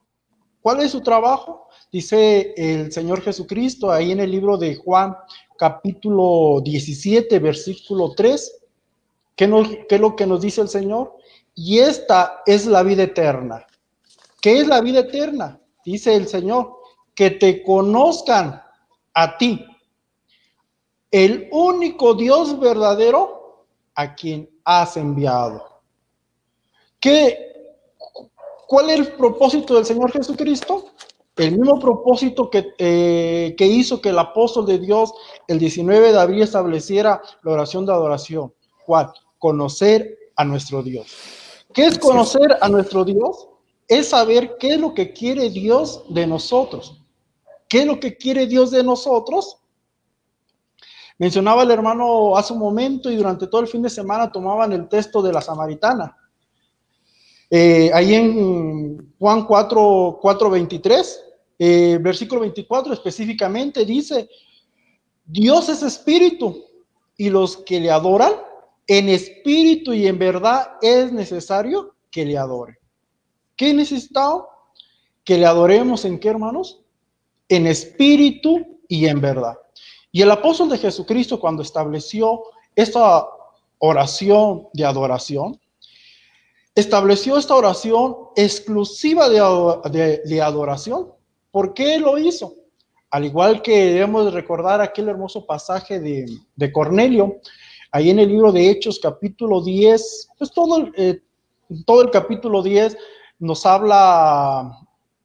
¿Cuál 0.61 0.81
es 0.81 0.91
su 0.91 1.01
trabajo? 1.01 1.69
Dice 1.91 2.53
el 2.57 2.93
Señor 2.93 3.23
Jesucristo 3.23 3.91
ahí 3.91 4.13
en 4.13 4.21
el 4.21 4.31
libro 4.31 4.57
de 4.59 4.77
Juan, 4.77 5.17
capítulo 5.57 6.61
17, 6.63 7.39
versículo 7.39 8.13
3. 8.15 8.63
¿Qué, 9.35 9.87
¿Qué 9.89 9.95
es 9.95 10.01
lo 10.01 10.15
que 10.15 10.27
nos 10.27 10.43
dice 10.43 10.61
el 10.61 10.69
Señor? 10.69 11.17
Y 11.55 11.79
esta 11.79 12.43
es 12.47 12.67
la 12.67 12.83
vida 12.83 13.05
eterna. 13.05 13.67
¿Qué 14.41 14.61
es 14.61 14.67
la 14.67 14.81
vida 14.81 15.01
eterna? 15.01 15.61
dice 15.85 16.15
el 16.15 16.29
Señor, 16.29 16.77
que 17.15 17.31
te 17.31 17.63
conozcan 17.63 18.63
a 19.15 19.37
ti, 19.37 19.65
el 21.11 21.49
único 21.51 22.15
Dios 22.15 22.59
verdadero 22.61 23.67
a 23.95 24.15
quien 24.15 24.49
has 24.65 24.97
enviado. 24.97 25.83
¿Qué, 27.01 27.50
¿Cuál 28.71 28.91
es 28.91 29.01
el 29.01 29.13
propósito 29.15 29.75
del 29.75 29.85
Señor 29.85 30.13
Jesucristo? 30.13 30.93
El 31.35 31.59
mismo 31.59 31.81
propósito 31.81 32.49
que, 32.49 32.73
eh, 32.79 33.57
que 33.59 33.67
hizo 33.67 34.01
que 34.01 34.11
el 34.11 34.19
apóstol 34.21 34.65
de 34.65 34.79
Dios 34.79 35.13
el 35.49 35.59
19 35.59 36.13
de 36.13 36.21
abril 36.21 36.43
estableciera 36.43 37.21
la 37.43 37.51
oración 37.51 37.85
de 37.85 37.93
adoración. 37.93 38.55
¿Cuál? 38.87 39.13
Conocer 39.39 40.17
a 40.37 40.45
nuestro 40.45 40.85
Dios. 40.85 41.09
¿Qué 41.75 41.87
es 41.87 41.99
conocer 41.99 42.59
a 42.61 42.69
nuestro 42.69 43.05
Dios? 43.05 43.49
es 43.89 44.11
saber 44.11 44.57
qué 44.61 44.75
es 44.75 44.81
lo 44.81 44.95
que 44.95 45.13
quiere 45.13 45.51
Dios 45.51 46.05
de 46.09 46.25
nosotros. 46.25 47.03
¿Qué 47.69 47.81
es 47.81 47.87
lo 47.87 47.99
que 47.99 48.17
quiere 48.17 48.47
Dios 48.47 48.71
de 48.71 48.85
nosotros? 48.85 49.59
Mencionaba 51.19 51.65
el 51.65 51.73
hermano 51.73 52.37
hace 52.37 52.53
un 52.53 52.61
momento 52.61 53.11
y 53.11 53.17
durante 53.17 53.49
todo 53.49 53.63
el 53.63 53.67
fin 53.67 53.83
de 53.83 53.91
semana 53.91 54.31
tomaban 54.31 54.73
el 54.73 54.89
texto 54.89 55.21
de 55.21 55.33
la 55.33 55.41
samaritana. 55.41 56.17
Eh, 57.51 57.91
ahí 57.93 58.15
en 58.15 59.15
Juan 59.19 59.45
4, 59.45 60.19
4 60.23 60.51
23, 60.51 61.25
versículo 62.01 62.41
24 62.43 62.93
específicamente 62.95 63.85
dice, 63.85 64.29
Dios 65.27 65.69
es 65.69 65.83
espíritu 65.83 66.65
y 67.17 67.29
los 67.29 67.59
que 67.59 67.81
le 67.81 67.91
adoran 67.91 68.33
en 68.87 69.09
espíritu 69.09 69.93
y 69.93 70.07
en 70.07 70.19
verdad 70.19 70.73
es 70.81 71.13
necesario 71.13 71.95
que 72.11 72.25
le 72.25 72.39
adoren. 72.39 72.77
¿Qué 73.57 73.75
necesitado? 73.75 74.49
Que 75.23 75.39
le 75.39 75.47
adoremos 75.47 76.05
en 76.05 76.19
qué, 76.19 76.29
hermanos? 76.29 76.81
En 77.49 77.67
espíritu 77.67 78.81
y 78.89 79.07
en 79.07 79.21
verdad. 79.21 79.59
Y 80.11 80.23
el 80.23 80.31
apóstol 80.31 80.71
de 80.71 80.79
Jesucristo, 80.79 81.39
cuando 81.39 81.63
estableció 81.63 82.43
esta 82.75 83.29
oración 83.79 84.67
de 84.73 84.85
adoración, 84.85 85.61
estableció 86.75 87.37
esta 87.37 87.55
oración 87.55 88.17
exclusiva 88.37 89.29
de, 89.29 90.43
adoración. 90.43 91.13
¿Por 91.51 91.75
qué 91.75 91.99
lo 91.99 92.19
hizo? 92.19 92.55
Al 93.11 93.25
igual 93.25 93.61
que 93.61 93.93
debemos 93.93 94.33
recordar 94.33 94.81
aquel 94.81 95.09
hermoso 95.09 95.45
pasaje 95.47 96.01
de, 96.01 96.73
Cornelio, 96.73 97.41
ahí 97.91 98.11
en 98.11 98.21
el 98.21 98.29
libro 98.29 98.53
de 98.53 98.71
Hechos 98.71 99.01
capítulo 99.01 99.63
10, 99.63 100.29
pues 100.39 100.53
todo, 100.53 100.89
eh, 100.97 101.21
todo 101.85 102.03
el 102.03 102.11
capítulo 102.11 102.63
10 102.63 102.97
nos 103.41 103.67
habla 103.67 104.79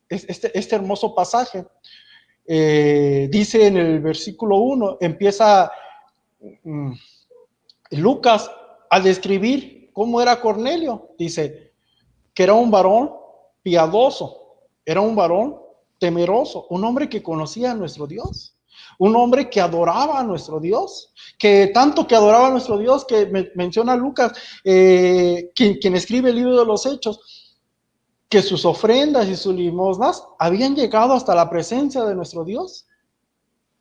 este, 0.09 0.57
este 0.57 0.75
hermoso 0.75 1.13
pasaje. 1.13 1.65
Eh, 2.47 3.27
dice 3.31 3.67
en 3.67 3.77
el 3.77 3.99
versículo 4.01 4.57
1, 4.57 4.97
empieza 5.01 5.71
mm, 6.63 6.91
Lucas 7.91 8.51
a 8.89 8.99
describir 8.99 9.84
cómo 9.95 10.21
era 10.21 10.41
Cornelio. 10.41 11.11
Dice 11.17 11.71
que 12.33 12.43
era 12.43 12.53
un 12.53 12.69
varón 12.69 13.11
piadoso, 13.63 14.57
era 14.85 14.99
un 14.99 15.15
varón 15.15 15.55
temeroso, 15.97 16.67
un 16.69 16.83
hombre 16.83 17.07
que 17.07 17.23
conocía 17.23 17.71
a 17.71 17.75
nuestro 17.75 18.05
Dios. 18.05 18.51
un 18.97 19.13
hombre 19.15 19.49
que 19.49 19.59
adoraba 19.59 20.19
a 20.19 20.23
nuestro 20.23 20.59
Dios, 20.61 21.11
que 21.37 21.67
tanto 21.73 22.07
que 22.07 22.15
adoraba 22.15 22.47
a 22.47 22.51
nuestro 22.51 22.77
Dios, 22.77 23.03
que 23.03 23.51
menciona 23.55 23.95
Lucas, 23.95 24.31
eh, 24.63 25.51
quien, 25.53 25.75
quien 25.79 25.95
escribe 25.95 26.29
el 26.29 26.37
libro 26.37 26.57
de 26.57 26.65
los 26.65 26.85
Hechos, 26.85 27.57
que 28.29 28.41
sus 28.41 28.63
ofrendas 28.63 29.27
y 29.27 29.35
sus 29.35 29.53
limosnas 29.53 30.23
habían 30.39 30.75
llegado 30.75 31.13
hasta 31.13 31.35
la 31.35 31.49
presencia 31.49 32.05
de 32.05 32.15
nuestro 32.15 32.45
Dios. 32.45 32.85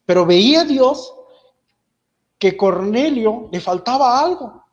Pero 0.05 0.27
veía 0.27 0.65
Dios 0.65 1.15
que 2.39 2.57
Cornelio 2.57 3.49
le 3.53 3.61
faltaba 3.61 4.19
algo 4.19 4.64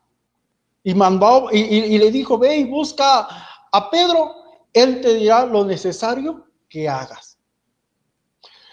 y 0.84 0.94
mandó 0.94 1.48
y, 1.52 1.58
y, 1.58 1.98
le 1.98 2.10
dijo, 2.10 2.38
ve 2.38 2.56
y 2.56 2.64
busca 2.64 3.28
a 3.70 3.90
Pedro, 3.90 4.34
él 4.72 5.00
te 5.00 5.14
dirá 5.14 5.46
lo 5.46 5.64
necesario 5.64 6.46
que 6.68 6.88
hagas. 6.88 7.38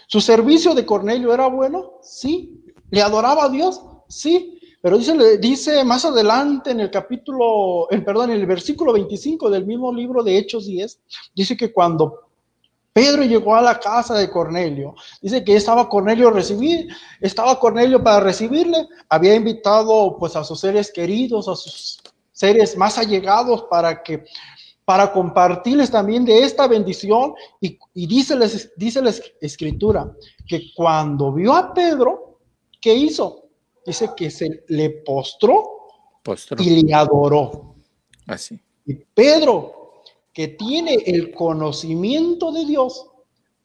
¿Su 0.06 0.20
servicio 0.20 0.74
de 0.74 0.84
Cornelio 0.84 1.32
era 1.32 1.46
bueno? 1.46 1.98
Sí. 2.02 2.64
¿Le 2.90 3.00
adoraba 3.00 3.44
a 3.44 3.48
Dios? 3.48 3.80
Sí. 4.08 4.58
Pero 4.82 4.98
dice, 4.98 5.38
dice 5.38 5.84
más 5.84 6.04
adelante 6.04 6.70
en 6.70 6.80
el 6.80 6.90
capítulo, 6.90 7.86
en, 7.92 8.04
perdón, 8.04 8.30
en 8.30 8.40
el 8.40 8.46
versículo 8.46 8.92
25 8.94 9.50
del 9.50 9.66
mismo 9.66 9.92
libro 9.92 10.22
de 10.22 10.38
Hechos 10.38 10.66
10, 10.66 11.00
dice 11.34 11.56
que 11.56 11.72
cuando 11.72 12.29
Pedro 12.92 13.22
llegó 13.22 13.54
a 13.54 13.62
la 13.62 13.78
casa 13.78 14.14
de 14.14 14.30
Cornelio. 14.30 14.94
Dice 15.22 15.44
que 15.44 15.56
estaba 15.56 15.88
Cornelio 15.88 16.28
a 16.28 16.32
recibir, 16.32 16.88
estaba 17.20 17.58
Cornelio 17.58 18.02
para 18.02 18.20
recibirle. 18.20 18.88
Había 19.08 19.34
invitado 19.34 20.16
pues 20.18 20.34
a 20.36 20.44
sus 20.44 20.60
seres 20.60 20.90
queridos, 20.92 21.48
a 21.48 21.54
sus 21.54 22.02
seres 22.32 22.76
más 22.76 22.98
allegados 22.98 23.64
para 23.70 24.02
que 24.02 24.24
para 24.84 25.12
compartirles 25.12 25.88
también 25.88 26.24
de 26.24 26.42
esta 26.42 26.66
bendición 26.66 27.34
y, 27.60 27.78
y 27.94 28.08
dice, 28.08 28.34
dice 28.76 29.00
la 29.00 29.14
escritura 29.40 30.10
que 30.48 30.72
cuando 30.74 31.32
vio 31.32 31.54
a 31.54 31.72
Pedro, 31.72 32.40
¿qué 32.80 32.92
hizo? 32.92 33.44
Dice 33.86 34.10
que 34.16 34.32
se 34.32 34.64
le 34.66 34.90
postró, 34.90 35.80
y 36.58 36.82
le 36.82 36.94
adoró. 36.94 37.76
Así. 38.26 38.60
Y 38.84 38.94
Pedro, 38.94 39.79
que 40.40 40.48
tiene 40.48 40.94
el 41.04 41.34
conocimiento 41.34 42.50
de 42.50 42.64
Dios, 42.64 43.10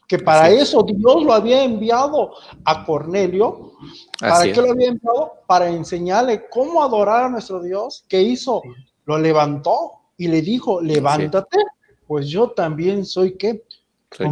que 0.09 0.19
para 0.19 0.49
eso 0.49 0.83
Dios 0.83 1.23
lo 1.23 1.31
había 1.31 1.63
enviado 1.63 2.33
a 2.65 2.85
Cornelio. 2.85 3.71
¿Para 4.19 4.43
qué 4.51 4.61
lo 4.61 4.71
había 4.71 4.89
enviado? 4.89 5.35
Para 5.47 5.69
enseñarle 5.69 6.49
cómo 6.49 6.83
adorar 6.83 7.23
a 7.23 7.29
nuestro 7.29 7.63
Dios. 7.63 8.03
¿Qué 8.09 8.21
hizo? 8.21 8.61
Lo 9.05 9.17
levantó 9.17 10.01
y 10.17 10.27
le 10.27 10.41
dijo, 10.41 10.81
levántate, 10.81 11.59
pues 12.07 12.27
yo 12.27 12.49
también 12.49 13.05
soy 13.05 13.37
qué? 13.37 13.63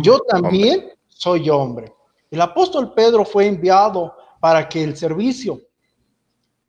yo 0.01 0.19
también 0.19 0.89
soy 1.08 1.49
hombre. 1.49 1.95
El 2.29 2.41
apóstol 2.41 2.93
Pedro 2.93 3.23
fue 3.23 3.47
enviado 3.47 4.17
para 4.41 4.67
que 4.67 4.84
el 4.84 4.97
servicio, 4.97 5.62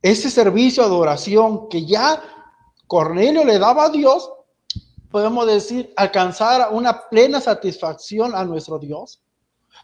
ese 0.00 0.30
servicio 0.30 0.84
de 0.84 0.88
adoración 0.88 1.68
que 1.68 1.84
ya 1.84 2.22
Cornelio 2.86 3.44
le 3.44 3.58
daba 3.58 3.86
a 3.86 3.90
Dios, 3.90 4.30
podemos 5.14 5.46
decir, 5.46 5.92
alcanzar 5.94 6.70
una 6.72 7.08
plena 7.08 7.40
satisfacción 7.40 8.34
a 8.34 8.44
nuestro 8.44 8.80
Dios. 8.80 9.22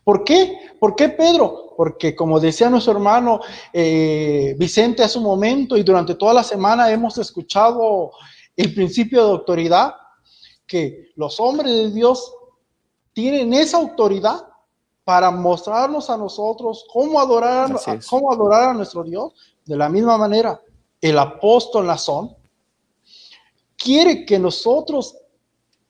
¿Por 0.03 0.25
qué? 0.25 0.59
¿Por 0.81 0.97
qué 0.97 1.09
Pedro? 1.11 1.73
Porque 1.77 2.17
como 2.17 2.41
decía 2.41 2.69
nuestro 2.69 2.95
hermano 2.95 3.39
eh, 3.73 4.57
Vicente 4.59 5.05
hace 5.05 5.19
un 5.19 5.25
momento 5.27 5.77
y 5.77 5.85
durante 5.85 6.17
toda 6.17 6.35
la 6.35 6.43
semana 6.43 6.91
hemos 6.91 7.17
escuchado 7.17 8.11
el 8.57 8.75
principio 8.75 9.25
de 9.25 9.31
autoridad, 9.31 9.95
que 10.67 11.13
los 11.15 11.39
hombres 11.39 11.71
de 11.71 11.91
Dios 11.93 12.35
tienen 13.13 13.55
esa 13.55 13.77
autoridad 13.77 14.49
para 15.05 15.31
mostrarnos 15.31 16.11
a 16.11 16.17
nosotros 16.17 16.85
cómo 16.93 17.21
adorar, 17.21 17.71
cómo 18.11 18.33
adorar 18.33 18.71
a 18.71 18.75
nuestro 18.75 19.05
Dios. 19.05 19.33
De 19.65 19.77
la 19.77 19.89
misma 19.89 20.19
manera, 20.19 20.61
el 21.01 21.17
apóstol 21.17 21.87
Nazón 21.87 22.35
quiere 23.81 24.27
que 24.27 24.39
nosotros 24.39 25.17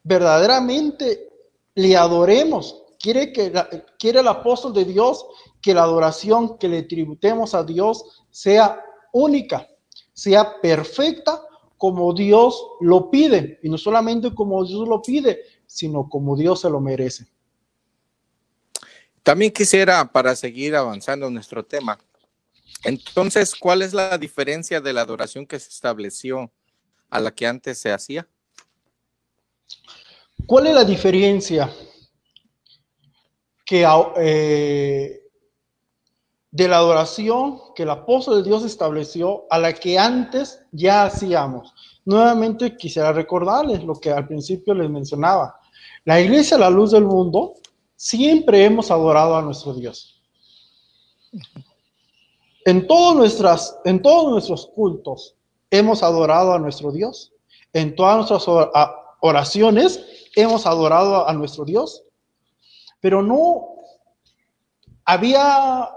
verdaderamente 0.02 1.28
le 1.74 1.96
adoremos. 1.96 2.82
Quiere, 2.98 3.32
que, 3.32 3.52
quiere 3.98 4.20
el 4.20 4.28
apóstol 4.28 4.74
de 4.74 4.84
Dios 4.84 5.24
que 5.62 5.74
la 5.74 5.82
adoración 5.82 6.58
que 6.58 6.68
le 6.68 6.82
tributemos 6.82 7.54
a 7.54 7.64
Dios 7.64 8.24
sea 8.30 8.82
única, 9.12 9.68
sea 10.12 10.60
perfecta 10.60 11.42
como 11.78 12.12
Dios 12.12 12.62
lo 12.80 13.10
pide, 13.10 13.58
y 13.62 13.70
no 13.70 13.78
solamente 13.78 14.34
como 14.34 14.62
Dios 14.64 14.86
lo 14.86 15.00
pide, 15.00 15.40
sino 15.66 16.08
como 16.10 16.36
Dios 16.36 16.60
se 16.60 16.68
lo 16.68 16.78
merece. 16.78 17.26
También 19.22 19.50
quisiera, 19.50 20.04
para 20.12 20.36
seguir 20.36 20.76
avanzando 20.76 21.26
en 21.26 21.34
nuestro 21.34 21.64
tema, 21.64 21.98
entonces, 22.84 23.54
¿cuál 23.54 23.82
es 23.82 23.92
la 23.92 24.16
diferencia 24.16 24.80
de 24.80 24.92
la 24.92 25.02
adoración 25.02 25.46
que 25.46 25.58
se 25.58 25.68
estableció 25.68 26.50
a 27.10 27.20
la 27.20 27.30
que 27.30 27.46
antes 27.46 27.78
se 27.78 27.92
hacía? 27.92 28.28
¿Cuál 30.46 30.68
es 30.68 30.74
la 30.74 30.84
diferencia 30.84 31.70
que 33.70 33.86
eh, 34.16 35.20
de 36.50 36.68
la 36.68 36.78
adoración 36.78 37.60
que 37.76 37.84
el 37.84 37.90
apóstol 37.90 38.42
de 38.42 38.48
Dios 38.48 38.64
estableció 38.64 39.44
a 39.48 39.58
la 39.58 39.72
que 39.72 39.96
antes 39.96 40.60
ya 40.72 41.04
hacíamos. 41.04 41.72
Nuevamente 42.04 42.76
quisiera 42.76 43.12
recordarles 43.12 43.84
lo 43.84 43.94
que 43.94 44.10
al 44.10 44.26
principio 44.26 44.74
les 44.74 44.90
mencionaba. 44.90 45.60
La 46.04 46.20
iglesia, 46.20 46.58
la 46.58 46.68
luz 46.68 46.90
del 46.90 47.04
mundo, 47.04 47.54
siempre 47.94 48.64
hemos 48.64 48.90
adorado 48.90 49.36
a 49.36 49.42
nuestro 49.42 49.74
Dios. 49.74 50.20
En, 52.64 52.78
en 53.84 54.02
todos 54.02 54.30
nuestros 54.32 54.66
cultos 54.74 55.36
hemos 55.70 56.02
adorado 56.02 56.52
a 56.54 56.58
nuestro 56.58 56.90
Dios. 56.90 57.32
En 57.72 57.94
todas 57.94 58.16
nuestras 58.16 58.48
oraciones 59.20 60.04
hemos 60.34 60.66
adorado 60.66 61.28
a 61.28 61.32
nuestro 61.32 61.64
Dios. 61.64 62.04
Pero 63.00 63.22
no 63.22 63.76
había 65.04 65.90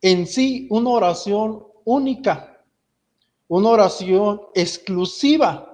en 0.00 0.26
sí 0.26 0.66
una 0.70 0.90
oración 0.90 1.66
única, 1.84 2.62
una 3.48 3.70
oración 3.70 4.42
exclusiva 4.54 5.64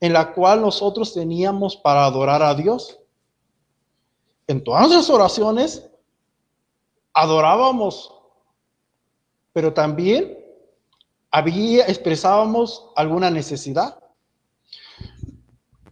en 0.00 0.12
la 0.12 0.32
cual 0.32 0.60
nosotros 0.60 1.14
teníamos 1.14 1.76
para 1.76 2.04
adorar 2.04 2.42
a 2.42 2.54
Dios. 2.54 2.98
En 4.46 4.62
todas 4.62 4.90
las 4.90 5.10
oraciones 5.10 5.88
adorábamos, 7.12 8.12
pero 9.52 9.72
también 9.72 10.38
había 11.30 11.86
expresábamos 11.86 12.90
alguna 12.94 13.30
necesidad. 13.30 13.98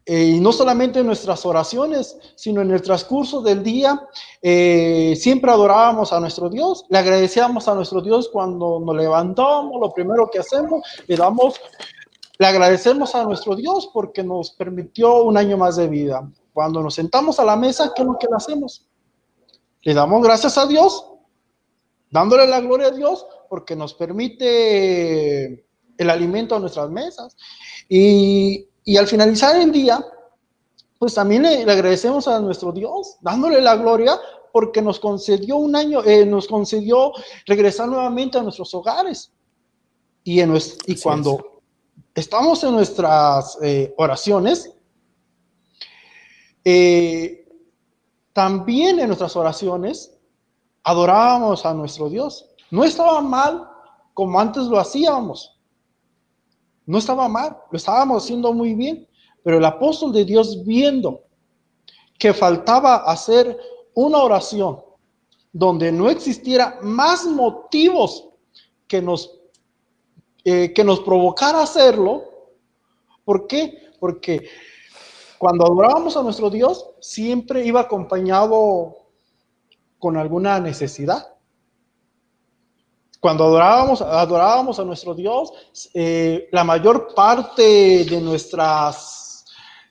Eh, 0.07 0.35
y 0.37 0.41
no 0.41 0.53
solamente 0.53 1.01
en 1.01 1.07
nuestras 1.07 1.47
oraciones, 1.47 2.19
sino 2.35 2.61
en 2.61 2.71
el 2.71 2.83
transcurso 2.83 3.41
del 3.41 3.63
día, 3.63 4.07
eh, 4.43 5.15
siempre 5.19 5.51
adorábamos 5.51 6.13
a 6.13 6.21
nuestro 6.21 6.51
Dios, 6.51 6.85
le 6.91 6.99
agradecíamos 6.99 7.69
a 7.69 7.75
nuestro 7.75 8.03
Dios 8.03 8.29
cuando 8.31 8.81
nos 8.81 8.95
levantamos, 8.95 9.81
lo 9.81 9.91
primero 9.93 10.29
que 10.31 10.41
hacemos, 10.41 10.83
le 11.07 11.17
damos, 11.17 11.55
le 12.39 12.47
agradecemos 12.47 13.15
a 13.15 13.25
nuestro 13.25 13.57
Dios 13.57 13.89
porque 13.95 14.23
nos 14.23 14.51
permitió 14.51 15.23
un 15.23 15.39
año 15.39 15.57
más 15.57 15.77
de 15.77 15.89
vida. 15.89 16.31
Cuando 16.53 16.83
nos 16.83 16.95
sentamos 16.95 17.41
a 17.41 17.45
la 17.45 17.57
mesa, 17.57 17.93
¿qué 17.97 18.03
es 18.03 18.07
lo 18.07 18.19
que 18.19 18.27
le 18.29 18.37
hacemos? 18.37 18.87
Le 19.81 19.95
damos 19.95 20.23
gracias 20.23 20.59
a 20.59 20.67
Dios, 20.67 21.07
dándole 22.11 22.47
la 22.47 22.61
gloria 22.61 22.89
a 22.89 22.91
Dios 22.91 23.27
porque 23.49 23.75
nos 23.75 23.95
permite 23.95 25.67
el 25.97 26.11
alimento 26.11 26.55
a 26.55 26.61
nuestras 26.61 26.91
mesas. 26.91 27.37
Y 27.89 28.69
y 28.85 28.97
al 28.97 29.07
finalizar 29.07 29.57
el 29.57 29.73
día, 29.73 30.05
pues 30.99 31.15
también 31.15 31.43
le, 31.43 31.63
agradecemos 31.63 32.29
a 32.29 32.39
nuestro 32.41 32.73
Dios, 32.73 33.17
dándole 33.21 33.61
la 33.61 33.77
gloria 33.77 34.19
porque 34.53 34.81
nos 34.81 35.01
concedió 35.01 35.57
un 35.57 35.75
año, 35.75 36.05
eh, 36.05 36.25
nos 36.25 36.47
concedió 36.47 37.13
regresar 37.47 37.89
nuevamente 37.89 38.39
a 38.39 38.43
nuestros 38.43 38.73
hogares. 38.75 39.33
Y, 40.23 40.41
en 40.41 40.57
y 40.87 40.97
cuando 41.01 41.61
estamos 42.15 42.63
en 42.63 42.73
nuestras 42.73 43.59
eh, 43.63 43.93
oraciones, 43.99 44.71
eh, 46.65 47.47
también 48.33 49.01
en 49.01 49.09
nuestras 49.09 49.37
oraciones 49.37 50.17
adorábamos 50.83 51.67
a 51.67 51.75
nuestro 51.75 52.09
Dios. 52.09 52.49
No 52.71 52.85
estaba 52.85 53.21
mal 53.21 53.69
como 54.15 54.39
antes 54.39 54.65
lo 54.65 54.79
hacíamos. 54.79 55.54
No 56.87 56.99
estaba 56.99 57.29
mal, 57.29 57.57
lo 57.71 57.77
estábamos 57.77 58.23
haciendo 58.23 58.53
muy 58.53 58.75
bien, 58.75 59.09
pero 59.43 59.59
el 59.59 59.65
apóstol 59.65 60.13
de 60.13 60.25
Dios 60.25 60.65
viendo 60.65 61.23
que 62.19 62.33
faltaba 62.33 62.97
hacer 62.97 63.59
una 63.95 64.19
oración 64.19 64.81
donde 65.53 65.93
no 65.93 66.11
existiera 66.11 66.79
más 66.83 67.27
motivos 67.27 68.29
que 68.89 69.01
nos, 69.01 69.41
eh, 70.45 70.73
que 70.73 70.85
nos 70.85 71.01
provocara 71.01 71.63
hacerlo. 71.63 72.25
¿Por 73.25 73.47
qué? 73.47 73.93
Porque 74.01 74.49
cuando 75.39 75.65
adorábamos 75.65 76.17
a 76.17 76.23
nuestro 76.23 76.51
Dios, 76.51 76.91
siempre 77.01 77.65
iba 77.65 77.81
acompañado 77.81 78.97
con 79.99 80.17
alguna 80.17 80.59
necesidad. 80.61 81.34
Cuando 83.25 83.45
adorábamos, 83.45 84.03
adorábamos 84.03 84.79
a 84.79 84.85
nuestro 84.85 85.15
Dios, 85.15 85.51
eh, 85.95 86.47
la 86.53 86.63
mayor 86.63 87.15
parte 87.15 88.05
de 88.05 88.21
nuestras, 88.21 89.47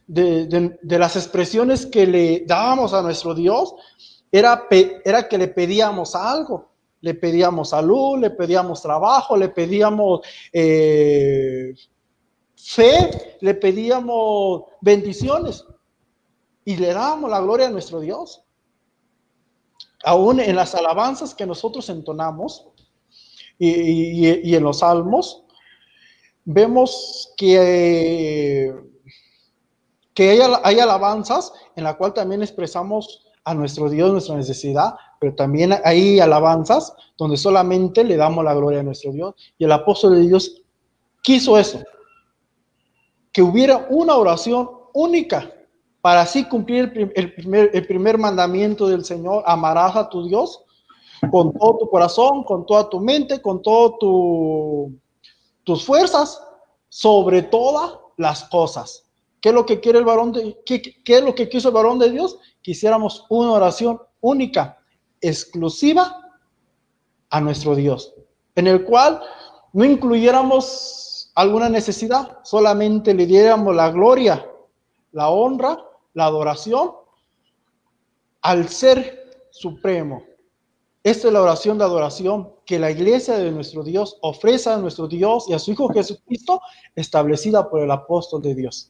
de, 0.05 0.77
las 0.83 1.15
expresiones 1.15 1.87
que 1.87 2.05
le 2.05 2.43
dábamos 2.45 2.93
a 2.93 3.01
nuestro 3.01 3.33
Dios, 3.33 3.73
era, 4.31 4.67
era 5.03 5.27
que 5.27 5.39
le 5.39 5.47
pedíamos 5.47 6.13
algo. 6.13 6.73
Le 7.01 7.15
pedíamos 7.15 7.69
salud, 7.69 8.19
le 8.19 8.29
pedíamos 8.29 8.83
trabajo, 8.83 9.35
le 9.35 9.49
pedíamos 9.49 10.19
eh, 10.51 11.73
fe, 12.55 13.37
le 13.41 13.55
pedíamos 13.55 14.61
bendiciones 14.79 15.65
y 16.65 16.77
le 16.77 16.93
dábamos 16.93 17.31
la 17.31 17.41
gloria 17.41 17.65
a 17.65 17.71
nuestro 17.71 17.99
Dios. 17.99 18.43
Aún 20.05 20.39
en 20.39 20.55
las 20.55 20.75
alabanzas 20.75 21.33
que 21.33 21.47
nosotros 21.47 21.89
entonamos 21.89 22.67
y, 23.65 24.55
en 24.55 24.63
los 24.63 24.79
salmos, 24.79 25.43
vemos 26.45 27.33
que, 27.37 28.73
que 30.13 30.29
hay, 30.29 30.39
hay 30.63 30.79
alabanzas 30.79 31.53
en 31.75 31.83
la 31.83 31.95
cual 31.95 32.13
también 32.13 32.41
expresamos 32.41 33.23
a 33.45 33.53
nuestro 33.53 33.89
Dios 33.89 34.11
nuestra 34.11 34.35
necesidad, 34.35 34.95
pero 35.19 35.35
también 35.35 35.73
hay 35.83 36.19
alabanzas 36.19 36.93
donde 37.17 37.37
solamente 37.37 38.03
le 38.03 38.15
damos 38.15 38.43
la 38.43 38.53
gloria 38.53 38.79
a 38.79 38.83
nuestro 38.83 39.11
Dios. 39.11 39.35
Y 39.57 39.65
el 39.65 39.71
apóstol 39.71 40.15
de 40.15 40.27
Dios 40.27 40.61
quiso 41.21 41.57
eso, 41.57 41.81
que 43.31 43.41
hubiera 43.41 43.87
una 43.89 44.15
oración 44.15 44.69
única 44.93 45.51
para 46.01 46.21
así 46.21 46.45
cumplir 46.45 47.11
el, 47.15 47.33
primer, 47.33 47.71
el 47.73 47.87
primer 47.87 48.17
mandamiento 48.17 48.87
del 48.87 49.05
Señor, 49.05 49.43
amarás 49.45 49.95
a 49.95 50.09
tu 50.09 50.27
Dios 50.27 50.62
con 51.31 51.53
todo 51.53 51.77
tu 51.79 51.89
corazón, 51.89 52.43
con 52.43 52.65
toda 52.65 52.89
tu 52.89 52.99
mente, 52.99 53.41
con 53.41 53.61
todas 53.61 53.97
tu, 53.99 54.93
tus 55.63 55.85
fuerzas, 55.85 56.41
sobre 56.89 57.41
todas 57.41 57.97
las 58.17 58.43
cosas. 58.45 59.05
¿Qué 59.41 59.49
es 59.49 59.55
lo 59.55 59.65
que 59.65 59.79
quiere 59.79 59.99
el 59.99 60.05
varón 60.05 60.31
de, 60.31 60.57
qué, 60.65 60.81
qué 60.81 61.17
es 61.17 61.23
lo 61.23 61.35
que 61.35 61.49
quiso 61.49 61.69
el 61.69 61.73
varón 61.73 61.99
de 61.99 62.11
Dios? 62.11 62.37
Quisiéramos 62.61 63.25
una 63.29 63.51
oración 63.51 63.99
única, 64.21 64.79
exclusiva 65.21 66.17
a 67.29 67.41
nuestro 67.41 67.75
Dios, 67.75 68.13
en 68.55 68.67
el 68.67 68.85
cual 68.85 69.21
no 69.73 69.83
incluyéramos 69.83 71.31
alguna 71.35 71.67
necesidad, 71.67 72.39
solamente 72.43 73.13
le 73.13 73.25
diéramos 73.25 73.75
la 73.75 73.89
gloria, 73.89 74.47
la 75.11 75.29
honra 75.29 75.79
la 76.13 76.25
adoración 76.25 76.91
al 78.41 78.69
ser 78.69 79.47
supremo. 79.51 80.23
Esta 81.03 81.27
es 81.27 81.33
la 81.33 81.41
oración 81.41 81.77
de 81.77 81.83
adoración 81.83 82.47
que 82.65 82.79
la 82.79 82.89
iglesia 82.89 83.37
de 83.37 83.51
nuestro 83.51 83.83
Dios 83.83 84.17
ofrece 84.21 84.69
a 84.69 84.77
nuestro 84.77 85.09
Dios 85.09 85.47
y 85.49 85.53
a 85.53 85.59
su 85.59 85.73
Hijo 85.73 85.89
Jesucristo, 85.89 86.61
establecida 86.95 87.69
por 87.69 87.81
el 87.81 87.91
apóstol 87.91 88.41
de 88.41 88.55
Dios. 88.55 88.89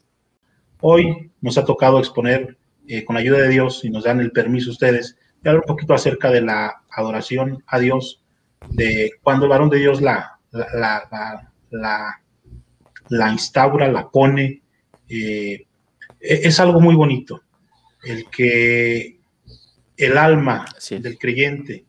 Hoy 0.81 1.31
nos 1.41 1.57
ha 1.57 1.65
tocado 1.65 1.97
exponer, 1.97 2.55
eh, 2.87 3.03
con 3.03 3.15
la 3.15 3.21
ayuda 3.21 3.39
de 3.39 3.49
Dios, 3.49 3.83
y 3.83 3.89
nos 3.89 4.03
dan 4.03 4.19
el 4.19 4.31
permiso 4.31 4.69
ustedes, 4.69 5.17
de 5.41 5.49
hablar 5.49 5.63
un 5.65 5.73
poquito 5.73 5.95
acerca 5.95 6.29
de 6.29 6.41
la 6.41 6.83
adoración 6.91 7.63
a 7.65 7.79
Dios, 7.79 8.21
de 8.69 9.13
cuando 9.23 9.45
el 9.45 9.49
varón 9.49 9.71
de 9.71 9.79
Dios 9.79 9.99
la, 9.99 10.39
la, 10.51 11.49
la, 11.71 12.21
la 13.09 13.31
instaura, 13.31 13.91
la 13.91 14.11
pone, 14.11 14.61
eh, 15.09 15.65
e-, 16.19 16.41
es 16.47 16.59
algo 16.59 16.79
muy 16.79 16.93
bonito, 16.93 17.41
el 18.03 18.29
que 18.29 19.17
el 19.97 20.17
alma 20.17 20.65
del 20.91 21.17
creyente, 21.17 21.85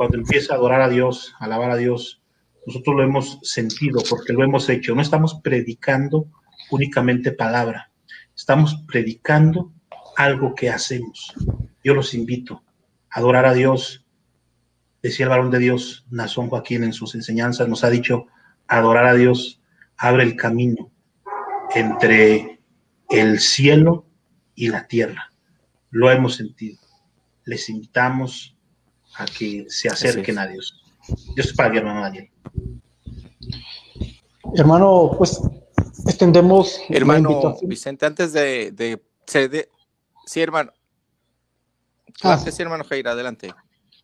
cuando 0.00 0.16
empieza 0.16 0.54
a 0.54 0.56
adorar 0.56 0.80
a 0.80 0.88
Dios, 0.88 1.34
alabar 1.40 1.70
a 1.70 1.76
Dios, 1.76 2.22
nosotros 2.66 2.96
lo 2.96 3.02
hemos 3.02 3.38
sentido 3.42 4.00
porque 4.08 4.32
lo 4.32 4.42
hemos 4.42 4.66
hecho. 4.70 4.94
No 4.94 5.02
estamos 5.02 5.34
predicando 5.42 6.26
únicamente 6.70 7.32
palabra, 7.32 7.90
estamos 8.34 8.82
predicando 8.88 9.74
algo 10.16 10.54
que 10.54 10.70
hacemos. 10.70 11.34
Yo 11.84 11.92
los 11.92 12.14
invito 12.14 12.64
a 13.10 13.18
adorar 13.18 13.44
a 13.44 13.52
Dios. 13.52 14.06
Decía 15.02 15.26
el 15.26 15.30
varón 15.30 15.50
de 15.50 15.58
Dios, 15.58 16.06
Nazón 16.10 16.48
Joaquín, 16.48 16.82
en 16.82 16.94
sus 16.94 17.14
enseñanzas, 17.14 17.68
nos 17.68 17.84
ha 17.84 17.90
dicho, 17.90 18.24
adorar 18.68 19.04
a 19.04 19.12
Dios 19.12 19.60
abre 19.98 20.22
el 20.22 20.34
camino 20.34 20.90
entre 21.74 22.58
el 23.10 23.38
cielo 23.38 24.06
y 24.54 24.68
la 24.68 24.86
tierra. 24.86 25.30
Lo 25.90 26.10
hemos 26.10 26.36
sentido. 26.36 26.78
Les 27.44 27.68
invitamos 27.68 28.56
a 29.16 29.26
que 29.26 29.66
se 29.68 29.88
acerquen 29.88 30.38
a 30.38 30.46
Dios. 30.46 30.82
Dios 31.34 31.52
para 31.52 31.76
hermano 31.76 32.02
Daniel. 32.02 32.30
Hermano, 34.54 35.12
pues 35.16 35.40
extendemos. 36.06 36.80
Hermano 36.88 37.56
Vicente, 37.62 38.06
antes 38.06 38.32
de, 38.32 38.72
de, 38.72 39.00
sí, 40.26 40.40
hermano. 40.40 40.72
Ah. 42.22 42.38
sí, 42.38 42.62
hermano 42.62 42.84
Jair, 42.84 43.08
adelante. 43.08 43.52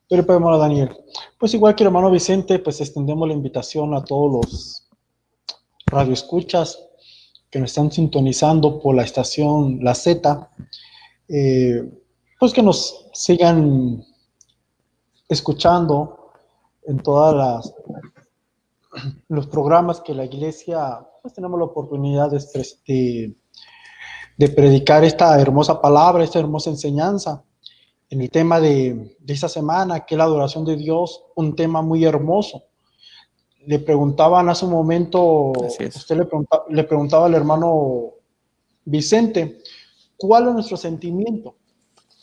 Pero 0.09 0.23
hermano 0.23 0.59
Daniel. 0.59 0.97
Pues 1.38 1.55
igual 1.55 1.75
que 1.75 1.83
el 1.83 1.88
hermano 1.88 2.11
Vicente, 2.11 2.59
pues 2.59 2.81
extendemos 2.81 3.27
la 3.27 3.35
invitación 3.35 3.95
a 3.95 4.05
todos 4.05 4.33
los 4.33 4.88
radioescuchas 5.87 6.79
que 7.51 7.59
nos 7.59 7.71
están 7.71 7.90
sintonizando 7.90 8.81
por 8.81 8.95
la 8.95 9.03
estación 9.03 9.79
La 9.83 9.95
Z, 9.95 10.51
eh, 11.29 11.85
pues 12.38 12.53
que 12.53 12.62
nos 12.62 13.09
sigan 13.12 14.05
escuchando 15.29 16.33
en 16.85 16.99
todas 16.99 17.35
las 17.35 17.75
los 19.29 19.47
programas 19.47 20.01
que 20.01 20.15
la 20.15 20.25
iglesia 20.25 21.07
pues 21.21 21.35
tenemos 21.35 21.59
la 21.59 21.67
oportunidad 21.67 22.31
de, 22.31 23.35
de, 24.39 24.49
predicar 24.49 25.05
esta 25.05 25.39
hermosa 25.41 25.81
palabra, 25.81 26.25
esta 26.25 26.39
hermosa 26.39 26.71
enseñanza. 26.71 27.43
En 28.09 28.21
el 28.21 28.31
tema 28.31 28.61
de, 28.61 29.17
de 29.19 29.35
esta 29.35 29.49
semana, 29.49 30.07
que 30.07 30.15
es 30.15 30.19
la 30.19 30.25
adoración 30.25 30.65
de 30.65 30.77
Dios, 30.77 31.25
un 31.35 31.57
tema 31.57 31.83
muy 31.83 32.05
hermoso 32.05 32.62
le 33.67 33.81
preguntaban 33.81 34.49
hace 34.49 34.65
un 34.65 34.71
momento, 34.71 35.53
usted 35.53 36.17
le, 36.71 36.85
preguntaba 36.85 37.27
al 37.27 37.35
hermano 37.35 38.12
Vicente, 38.85 39.59
¿cuál 40.17 40.49
es 40.49 40.55
nuestro 40.55 40.77
sentimiento? 40.77 41.57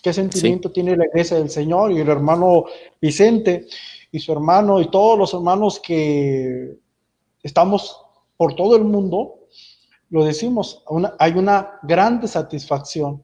¿Qué 0.04 0.12
sentimiento 0.12 0.70
tiene 0.70 0.98
la 0.98 1.06
iglesia 1.06 1.38
del 1.38 1.50
Señor? 1.50 1.94
Y 1.94 2.00
el 2.02 2.10
hermano 2.10 2.66
Vicente 3.02 3.68
y 4.12 4.20
su 4.20 4.34
hermano 4.34 4.82
y 4.82 4.92
todos 4.92 5.18
los 5.18 5.34
hermanos 5.34 5.80
que 5.80 6.78
estamos 7.42 8.02
por 8.36 8.54
todo 8.54 8.76
el 8.76 8.84
mundo, 8.84 9.48
lo 10.10 10.26
decimos, 10.26 10.84
hay 11.18 11.32
una 11.32 11.80
grande 11.84 12.28
satisfacción 12.28 13.24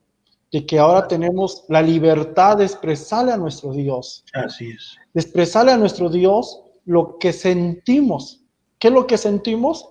de 0.54 0.66
que 0.66 0.80
ahora 0.80 1.06
tenemos 1.06 1.66
la 1.68 1.82
libertad 1.82 2.58
de 2.58 2.64
expresarle 2.64 3.34
a 3.34 3.38
nuestro 3.38 3.74
Dios. 3.74 4.24
Así 4.34 4.70
es. 4.70 4.96
De 5.14 5.20
expresarle 5.20 5.74
a 5.74 5.78
nuestro 5.78 6.10
Dios 6.10 6.64
lo 6.86 7.18
que 7.20 7.34
sentimos. 7.34 8.42
¿Qué 8.80 8.88
es 8.88 8.94
lo 8.94 9.06
que 9.06 9.18
sentimos? 9.18 9.86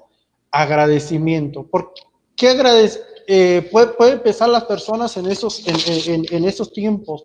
Agradecimiento. 0.50 1.66
¿Por 1.66 1.92
qué 2.34 2.48
agradece? 2.48 3.00
Eh, 3.30 3.68
puede, 3.70 3.88
puede, 3.88 4.12
empezar 4.12 4.48
las 4.48 4.64
personas 4.64 5.14
en 5.18 5.26
esos, 5.26 5.62
en, 5.68 6.44
esos 6.46 6.72
tiempos, 6.72 7.24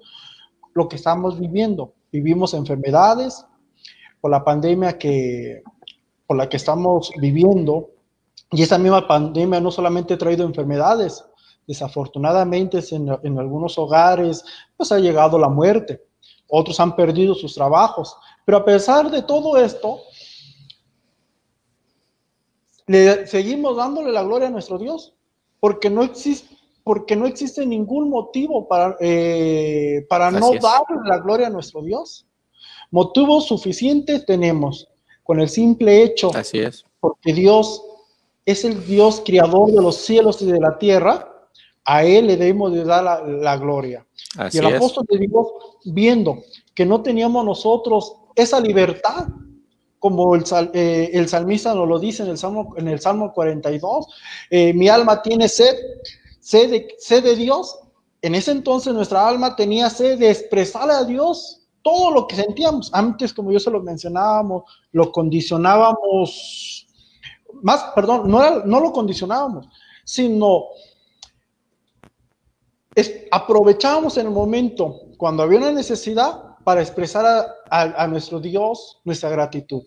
lo 0.74 0.90
que 0.90 0.98
estamos 0.98 1.40
viviendo. 1.40 1.94
Vivimos 2.12 2.54
enfermedades 2.54 3.46
por 4.20 4.30
la 4.30 4.44
pandemia 4.44 4.98
que, 4.98 5.64
por 6.28 6.36
la 6.36 6.50
que 6.50 6.58
estamos 6.58 7.10
viviendo. 7.22 7.92
Y 8.52 8.64
esa 8.64 8.78
misma 8.78 9.08
pandemia 9.08 9.62
no 9.62 9.72
solamente 9.72 10.16
ha 10.16 10.18
traído 10.18 10.46
enfermedades, 10.46 11.24
desafortunadamente 11.66 12.80
en, 12.92 13.08
en 13.24 13.40
algunos 13.40 13.78
hogares 13.78 14.44
pues 14.76 14.92
ha 14.92 15.00
llegado 15.00 15.40
la 15.40 15.48
muerte. 15.48 16.04
Otros 16.50 16.82
han 16.82 16.98
perdido 16.98 17.34
sus 17.34 17.56
trabajos, 17.56 18.14
pero 18.44 18.58
a 18.58 18.66
pesar 18.66 19.10
de 19.10 19.22
todo 19.22 19.56
esto, 19.56 20.02
le 22.88 23.26
seguimos 23.26 23.78
dándole 23.78 24.12
la 24.12 24.24
gloria 24.24 24.50
a 24.50 24.52
nuestro 24.52 24.78
Dios, 24.78 25.14
porque 25.64 25.90
no 25.90 26.04
existe, 26.04 26.58
porque 26.84 27.16
no 27.16 27.26
existe 27.26 27.66
ningún 27.66 28.10
motivo 28.10 28.68
para, 28.68 28.98
eh, 29.00 30.06
para 30.10 30.30
no 30.30 30.52
darle 30.56 30.98
la 31.06 31.20
gloria 31.20 31.48
a 31.48 31.50
nuestro 31.50 31.82
Dios. 31.82 32.26
Motivos 32.92 33.48
suficientes 33.48 34.26
tenemos 34.26 34.90
con 35.24 35.40
el 35.40 35.48
simple 35.48 36.04
hecho, 36.04 36.32
Así 36.36 36.60
es. 36.60 36.86
porque 37.00 37.32
Dios 37.32 37.82
es 38.46 38.66
el 38.66 38.86
Dios 38.86 39.24
creador 39.26 39.72
de 39.72 39.82
los 39.82 39.96
cielos 39.96 40.42
y 40.42 40.52
de 40.52 40.60
la 40.60 40.78
tierra, 40.78 41.34
a 41.86 42.04
Él 42.04 42.28
le 42.28 42.36
debemos 42.36 42.74
de 42.74 42.84
dar 42.84 43.26
la, 43.26 43.56
gloria. 43.56 44.06
y 44.52 44.58
el 44.58 44.66
apóstol 44.66 45.06
de 45.10 45.18
Dios, 45.18 45.48
viendo 45.86 46.44
que 46.76 46.86
no 46.86 47.02
teníamos 47.02 47.46
nosotros 47.46 48.18
esa 48.36 48.60
libertad, 48.60 49.28
como 50.04 50.36
el, 50.36 50.44
eh, 50.74 51.12
el, 51.14 51.30
salmista 51.30 51.74
nos 51.74 51.88
lo 51.88 51.98
dice 51.98 52.24
en 52.24 52.30
el 52.32 52.38
Salmo, 52.38 52.74
en 52.76 52.90
el 52.90 53.00
Salmo 53.00 53.32
42, 53.32 54.08
eh, 54.50 54.74
mi 54.74 54.90
alma 54.90 55.22
tiene 55.22 55.48
sed, 55.48 55.78
sed 56.42 56.72
de, 56.72 56.96
sed 57.00 57.24
de 57.24 57.38
Dios. 57.38 57.80
En 58.22 58.36
ese 58.36 58.52
entonces 58.52 58.94
nuestra 58.94 59.26
alma 59.26 59.56
tenía 59.56 59.90
sed 59.90 60.20
de 60.20 60.30
expresarle 60.30 60.92
a 60.92 61.06
Dios 61.06 61.62
todo 61.84 62.12
lo 62.12 62.28
que 62.28 62.36
sentíamos. 62.36 62.94
Antes, 62.94 63.34
como 63.34 63.54
yo 63.54 63.62
se 63.62 63.72
lo 63.72 63.82
mencionábamos, 63.82 64.64
lo 64.92 65.10
condicionábamos, 65.10 66.86
más, 67.62 67.86
perdón, 67.96 68.30
no, 68.30 68.60
no 68.66 68.80
lo 68.82 68.92
condicionábamos, 68.92 69.70
sino 70.04 70.66
aprovechábamos 73.32 74.18
en 74.18 74.26
el 74.26 74.34
momento 74.34 75.00
cuando 75.18 75.44
había 75.44 75.60
una 75.60 75.72
necesidad 75.72 76.53
para 76.64 76.82
expresar 76.82 77.48
a, 77.70 78.08
nuestro 78.08 78.40
Dios 78.40 79.02
nuestra 79.04 79.30
gratitud. 79.30 79.84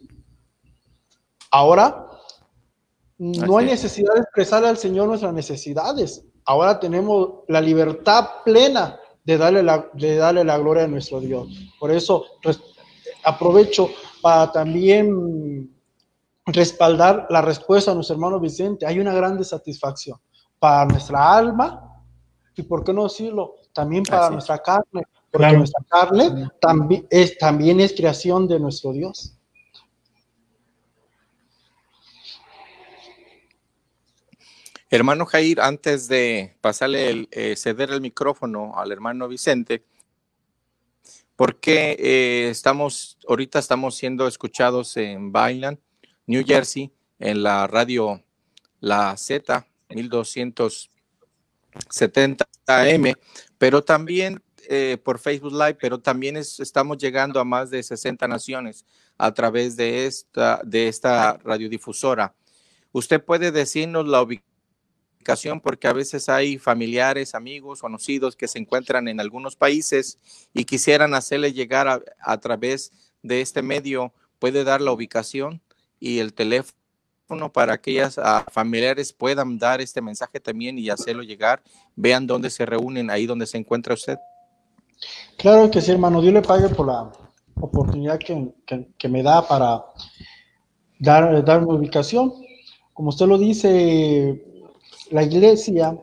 Ahora, 1.50 2.06
no 3.18 3.58
hay 3.58 3.66
necesidad 3.66 4.14
de 4.14 4.20
expresar 4.20 4.64
al 4.64 4.76
Señor 4.76 5.08
nuestras 5.08 5.32
necesidades. 5.32 6.24
Ahora 6.44 6.78
tenemos 6.78 7.44
la 7.48 7.60
libertad 7.60 8.26
plena 8.44 8.98
de 9.24 9.38
darle 9.38 9.62
la, 9.62 9.88
de 9.94 10.16
darle 10.16 10.44
la 10.44 10.58
gloria 10.58 10.84
a 10.84 10.88
nuestro 10.88 11.20
Dios. 11.20 11.48
Por 11.80 11.90
eso 11.90 12.24
aprovecho 13.24 13.90
para 14.22 14.52
también 14.52 15.74
respaldar 16.46 17.26
la 17.30 17.42
respuesta 17.42 17.90
a 17.90 17.94
nuestro 17.94 18.14
hermano 18.14 18.38
Vicente. 18.38 18.86
Hay 18.86 19.00
una 19.00 19.14
grande 19.14 19.44
satisfacción 19.44 20.18
para 20.58 20.84
nuestra 20.86 21.36
alma 21.36 22.02
y 22.54 22.62
por 22.62 22.84
qué 22.84 22.92
no 22.92 23.04
decirlo, 23.04 23.56
también 23.72 24.02
para 24.02 24.30
nuestra 24.30 24.58
carne, 24.58 25.02
porque 25.30 25.52
nuestra 25.52 25.84
carne 25.88 26.48
también 26.60 27.06
es, 27.10 27.36
también 27.38 27.80
es 27.80 27.92
creación 27.92 28.48
de 28.48 28.58
nuestro 28.58 28.92
Dios. 28.92 29.32
Hermano 34.88 35.26
Jair, 35.26 35.60
antes 35.60 36.08
de 36.08 36.56
pasarle 36.60 37.10
el, 37.10 37.28
eh, 37.32 37.56
ceder 37.56 37.90
el 37.90 38.00
micrófono 38.00 38.78
al 38.78 38.92
hermano 38.92 39.26
Vicente, 39.28 39.84
porque 41.34 41.96
eh, 41.98 42.48
estamos, 42.50 43.18
ahorita 43.28 43.58
estamos 43.58 43.96
siendo 43.96 44.26
escuchados 44.28 44.96
en 44.96 45.32
Bailan, 45.32 45.78
New 46.26 46.44
Jersey, 46.46 46.92
en 47.18 47.42
la 47.42 47.66
radio 47.66 48.22
La 48.80 49.16
Z, 49.16 49.66
1200 49.90 50.90
70 51.90 52.46
AM, 52.66 53.14
pero 53.58 53.82
también 53.82 54.42
eh, 54.68 54.98
por 55.02 55.18
Facebook 55.18 55.52
Live, 55.52 55.76
pero 55.80 55.98
también 55.98 56.36
estamos 56.36 56.98
llegando 56.98 57.40
a 57.40 57.44
más 57.44 57.70
de 57.70 57.82
60 57.82 58.26
naciones 58.28 58.84
a 59.18 59.32
través 59.32 59.76
de 59.76 60.06
esta, 60.06 60.60
de 60.64 60.88
esta 60.88 61.38
radiodifusora. 61.38 62.34
Usted 62.92 63.22
puede 63.22 63.52
decirnos 63.52 64.06
la 64.06 64.22
ubicación 64.22 65.60
porque 65.60 65.88
a 65.88 65.92
veces 65.92 66.28
hay 66.28 66.58
familiares, 66.58 67.34
amigos, 67.34 67.80
conocidos 67.80 68.36
que 68.36 68.48
se 68.48 68.58
encuentran 68.58 69.08
en 69.08 69.20
algunos 69.20 69.56
países 69.56 70.18
y 70.54 70.64
quisieran 70.64 71.14
hacerle 71.14 71.52
llegar 71.52 71.88
a, 71.88 72.00
a 72.20 72.38
través 72.38 72.92
de 73.22 73.40
este 73.40 73.62
medio. 73.62 74.12
¿Puede 74.38 74.64
dar 74.64 74.80
la 74.80 74.92
ubicación 74.92 75.62
y 75.98 76.18
el 76.18 76.34
teléfono? 76.34 76.76
para 77.52 77.76
que 77.78 77.90
aquellas 77.90 78.18
ah, 78.18 78.46
familiares 78.52 79.12
puedan 79.12 79.58
dar 79.58 79.80
este 79.80 80.00
mensaje 80.00 80.38
también 80.38 80.78
y 80.78 80.90
hacerlo 80.90 81.22
llegar, 81.22 81.62
vean 81.96 82.26
dónde 82.26 82.50
se 82.50 82.64
reúnen, 82.64 83.10
ahí 83.10 83.26
donde 83.26 83.46
se 83.46 83.58
encuentra 83.58 83.94
usted. 83.94 84.16
Claro 85.36 85.70
que 85.70 85.80
sí, 85.80 85.92
hermano, 85.92 86.20
Dios 86.20 86.34
le 86.34 86.42
pague 86.42 86.68
por 86.68 86.86
la 86.86 87.10
oportunidad 87.60 88.18
que, 88.18 88.54
que, 88.98 89.08
me 89.08 89.22
da 89.22 89.46
para 89.46 89.84
dar, 90.98 91.44
dar 91.44 91.64
una 91.64 91.78
ubicación. 91.78 92.32
Como 92.92 93.10
usted 93.10 93.26
lo 93.26 93.38
dice, 93.38 94.42
la 95.10 95.22
iglesia 95.22 95.96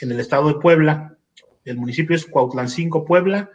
en 0.00 0.10
el 0.10 0.20
estado 0.20 0.48
de 0.48 0.54
Puebla. 0.54 1.18
El 1.66 1.76
municipio 1.76 2.16
es 2.16 2.24
Cuautlancingo, 2.24 3.04
Puebla. 3.04 3.50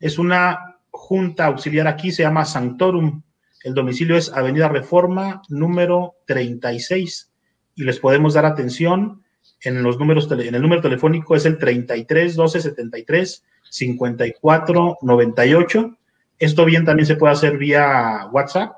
Es 0.00 0.18
una 0.18 0.78
junta 0.90 1.44
auxiliar 1.46 1.86
aquí, 1.86 2.12
se 2.12 2.22
llama 2.22 2.46
Sanctorum. 2.46 3.22
El 3.62 3.74
domicilio 3.74 4.16
es 4.16 4.32
Avenida 4.32 4.68
Reforma, 4.68 5.42
número 5.50 6.14
36. 6.26 7.30
Y 7.74 7.84
les 7.84 8.00
podemos 8.00 8.32
dar 8.32 8.46
atención 8.46 9.22
en 9.60 9.82
los 9.82 9.98
números 9.98 10.30
en 10.30 10.54
el 10.54 10.62
número 10.62 10.80
telefónico 10.80 11.34
es 11.34 11.44
el 11.44 11.58
33 11.58 12.36
12 12.36 12.60
73 12.62 13.44
54 13.68 14.98
98. 15.02 15.98
Esto 16.38 16.64
bien 16.64 16.86
también 16.86 17.06
se 17.06 17.16
puede 17.16 17.34
hacer 17.34 17.58
vía 17.58 18.28
WhatsApp 18.32 18.77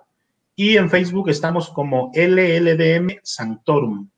y 0.63 0.77
en 0.77 0.91
Facebook 0.91 1.31
estamos 1.31 1.71
como 1.71 2.13
LLDM 2.15 3.19
Sanctorum. 3.23 4.11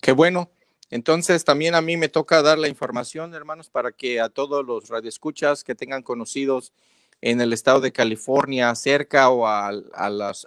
Qué 0.00 0.12
bueno. 0.12 0.52
Entonces 0.88 1.42
también 1.42 1.74
a 1.74 1.80
mí 1.80 1.96
me 1.96 2.08
toca 2.08 2.42
dar 2.42 2.60
la 2.60 2.68
información, 2.68 3.34
hermanos, 3.34 3.68
para 3.68 3.90
que 3.90 4.20
a 4.20 4.28
todos 4.28 4.64
los 4.64 4.88
radioescuchas 4.88 5.64
que 5.64 5.74
tengan 5.74 6.04
conocidos 6.04 6.72
en 7.20 7.40
el 7.40 7.52
estado 7.52 7.80
de 7.80 7.90
California, 7.90 8.72
cerca 8.76 9.30
o 9.30 9.48
a, 9.48 9.66
a 9.66 10.10
las 10.10 10.46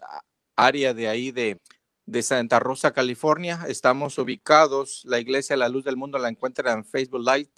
áreas 0.55 0.95
de 0.95 1.09
ahí 1.09 1.31
de, 1.31 1.59
de 2.05 2.23
Santa 2.23 2.61
Rosa, 2.61 2.93
California. 2.93 3.65
Estamos 3.67 4.17
ubicados, 4.17 5.03
la 5.03 5.19
Iglesia 5.19 5.57
La 5.57 5.67
Luz 5.67 5.83
del 5.83 5.97
Mundo 5.97 6.17
la 6.17 6.29
encuentra 6.29 6.71
en 6.71 6.85
Facebook 6.85 7.19
Live, 7.19 7.49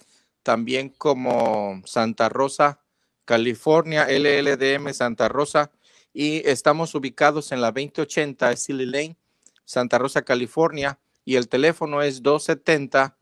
también 0.42 0.88
como 0.90 1.82
Santa 1.84 2.28
Rosa, 2.28 2.80
California, 3.24 4.06
LLDM 4.08 4.92
Santa 4.92 5.28
Rosa, 5.28 5.70
y 6.12 6.46
estamos 6.48 6.94
ubicados 6.94 7.52
en 7.52 7.60
la 7.60 7.72
2080 7.72 8.56
Silly 8.56 8.86
Lane, 8.86 9.16
Santa 9.64 9.98
Rosa, 9.98 10.22
California, 10.22 10.98
y 11.24 11.36
el 11.36 11.48
teléfono 11.48 12.02
es 12.02 12.22
270 12.22 13.16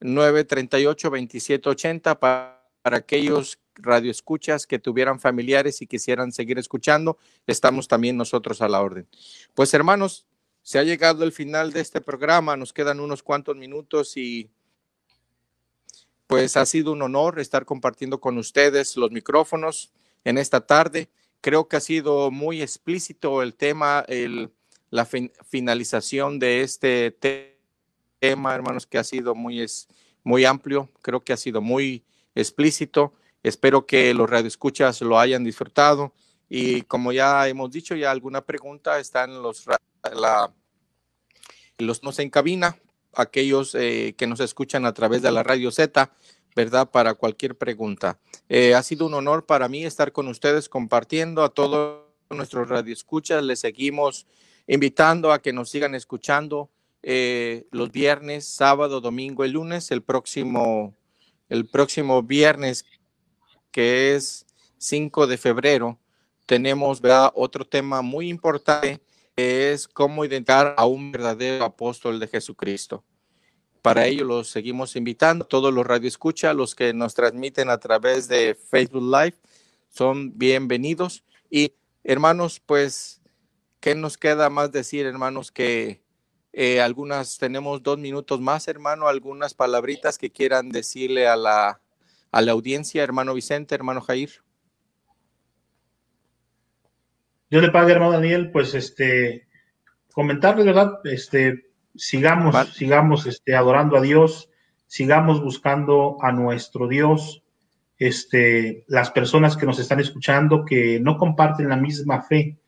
938 0.00 1.08
2780 1.08 2.18
para, 2.18 2.62
para 2.82 2.98
aquellos 2.98 3.58
radioescuchas 3.76 4.66
que 4.66 4.78
tuvieran 4.78 5.20
familiares 5.20 5.80
y 5.82 5.86
quisieran 5.86 6.32
seguir 6.32 6.58
escuchando, 6.58 7.18
estamos 7.46 7.88
también 7.88 8.16
nosotros 8.16 8.62
a 8.62 8.68
la 8.68 8.80
orden. 8.80 9.06
Pues 9.54 9.72
hermanos, 9.74 10.26
se 10.62 10.78
ha 10.78 10.82
llegado 10.82 11.24
el 11.24 11.32
final 11.32 11.72
de 11.72 11.80
este 11.80 12.00
programa, 12.00 12.56
nos 12.56 12.72
quedan 12.72 13.00
unos 13.00 13.22
cuantos 13.22 13.56
minutos 13.56 14.16
y 14.16 14.50
pues 16.26 16.56
ha 16.56 16.66
sido 16.66 16.92
un 16.92 17.02
honor 17.02 17.38
estar 17.38 17.64
compartiendo 17.64 18.20
con 18.20 18.38
ustedes 18.38 18.96
los 18.96 19.10
micrófonos 19.10 19.92
en 20.24 20.38
esta 20.38 20.66
tarde. 20.66 21.08
Creo 21.40 21.68
que 21.68 21.76
ha 21.76 21.80
sido 21.80 22.30
muy 22.30 22.62
explícito 22.62 23.42
el 23.42 23.54
tema, 23.54 24.04
la 24.90 25.06
finalización 25.48 26.38
de 26.38 26.62
este 26.62 27.16
tema, 28.18 28.54
hermanos, 28.54 28.86
que 28.86 28.98
ha 28.98 29.04
sido 29.04 29.34
muy, 29.34 29.64
muy 30.24 30.44
amplio, 30.44 30.88
creo 31.02 31.22
que 31.22 31.32
ha 31.32 31.36
sido 31.36 31.60
muy 31.60 32.04
explícito. 32.34 33.12
Espero 33.42 33.86
que 33.86 34.12
los 34.12 34.28
radioescuchas 34.28 35.00
lo 35.02 35.20
hayan 35.20 35.44
disfrutado 35.44 36.12
Y 36.48 36.82
como 36.82 37.12
ya 37.12 37.46
hemos 37.46 37.70
dicho, 37.70 37.94
ya 37.94 38.10
alguna 38.10 38.40
pregunta 38.40 38.98
están 38.98 39.40
los, 39.40 39.66
la, 40.02 40.52
los 41.78 42.02
nos 42.02 42.18
en 42.18 42.30
cabina, 42.30 42.76
aquellos 43.16 43.74
eh, 43.74 44.14
que 44.16 44.26
nos 44.26 44.40
escuchan 44.40 44.84
a 44.84 44.92
través 44.92 45.22
de 45.22 45.32
la 45.32 45.42
radio 45.42 45.70
Z, 45.72 46.12
¿verdad? 46.54 46.90
Para 46.90 47.14
cualquier 47.14 47.56
pregunta. 47.56 48.20
Eh, 48.48 48.74
ha 48.74 48.82
sido 48.82 49.06
un 49.06 49.14
honor 49.14 49.46
para 49.46 49.68
mí 49.68 49.84
estar 49.84 50.12
con 50.12 50.28
ustedes 50.28 50.68
compartiendo 50.68 51.42
a 51.42 51.48
todos 51.48 52.02
nuestros 52.30 52.68
radioescuchas. 52.68 53.42
Les 53.42 53.60
seguimos 53.60 54.26
invitando 54.66 55.32
a 55.32 55.40
que 55.40 55.52
nos 55.52 55.70
sigan 55.70 55.94
escuchando 55.94 56.70
eh, 57.02 57.66
los 57.70 57.90
viernes, 57.90 58.46
sábado, 58.46 59.00
domingo 59.00 59.44
y 59.44 59.50
lunes. 59.50 59.90
El 59.90 60.02
próximo, 60.02 60.94
el 61.48 61.66
próximo 61.66 62.22
viernes, 62.22 62.84
que 63.70 64.14
es 64.14 64.46
5 64.78 65.26
de 65.26 65.38
febrero, 65.38 65.98
tenemos 66.46 67.00
¿verdad? 67.00 67.32
otro 67.34 67.64
tema 67.66 68.02
muy 68.02 68.28
importante, 68.28 69.00
es 69.36 69.86
cómo 69.86 70.24
identificar 70.24 70.74
a 70.78 70.86
un 70.86 71.12
verdadero 71.12 71.64
apóstol 71.64 72.18
de 72.18 72.26
Jesucristo. 72.26 73.04
Para 73.82 74.06
ello 74.06 74.24
los 74.24 74.48
seguimos 74.48 74.96
invitando, 74.96 75.44
todos 75.44 75.72
los 75.72 75.86
radioescuchas, 75.86 76.56
los 76.56 76.74
que 76.74 76.92
nos 76.92 77.14
transmiten 77.14 77.68
a 77.68 77.78
través 77.78 78.26
de 78.28 78.54
Facebook 78.54 79.02
Live, 79.02 79.36
son 79.90 80.36
bienvenidos. 80.36 81.22
Y 81.50 81.74
hermanos, 82.02 82.60
pues, 82.64 83.20
¿qué 83.78 83.94
nos 83.94 84.16
queda 84.16 84.50
más 84.50 84.72
decir, 84.72 85.06
hermanos? 85.06 85.52
Que 85.52 86.02
eh, 86.52 86.80
algunas, 86.80 87.38
tenemos 87.38 87.82
dos 87.82 87.98
minutos 87.98 88.40
más, 88.40 88.66
hermano, 88.66 89.06
algunas 89.06 89.54
palabritas 89.54 90.16
que 90.18 90.30
quieran 90.30 90.70
decirle 90.70 91.28
a 91.28 91.36
la, 91.36 91.80
a 92.32 92.42
la 92.42 92.52
audiencia, 92.52 93.02
hermano 93.04 93.34
Vicente, 93.34 93.74
hermano 93.74 94.00
Jair. 94.00 94.45
Yo 97.48 97.60
le 97.60 97.70
pague, 97.70 97.92
hermano 97.92 98.12
Daniel, 98.12 98.50
pues 98.50 98.74
este, 98.74 99.46
comentarle, 100.12 100.64
¿verdad? 100.64 100.98
Este, 101.04 101.66
sigamos, 101.94 102.56
sigamos 102.74 103.26
este, 103.26 103.54
adorando 103.54 103.96
a 103.96 104.00
Dios, 104.00 104.50
sigamos 104.86 105.40
buscando 105.40 106.16
a 106.20 106.32
nuestro 106.32 106.88
Dios. 106.88 107.44
Este, 107.98 108.84
las 108.88 109.10
personas 109.10 109.56
que 109.56 109.64
nos 109.64 109.78
están 109.78 110.00
escuchando 110.00 110.64
que 110.64 110.98
no 111.00 111.16
comparten 111.16 111.68
la 111.68 111.76
misma 111.76 112.22
fe, 112.22 112.58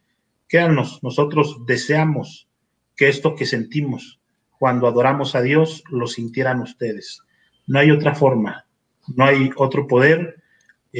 créanos, 0.47 1.03
nosotros 1.03 1.67
deseamos 1.67 2.49
que 2.97 3.09
esto 3.09 3.35
que 3.35 3.47
sentimos 3.47 4.21
cuando 4.59 4.87
adoramos 4.87 5.35
a 5.35 5.43
Dios 5.43 5.83
lo 5.91 6.07
sintieran 6.07 6.61
ustedes. 6.61 7.23
No 7.67 7.81
hay 7.81 7.91
otra 7.91 8.15
forma, 8.15 8.67
no 9.15 9.25
hay 9.25 9.51
otro 9.57 9.87
poder 9.87 10.38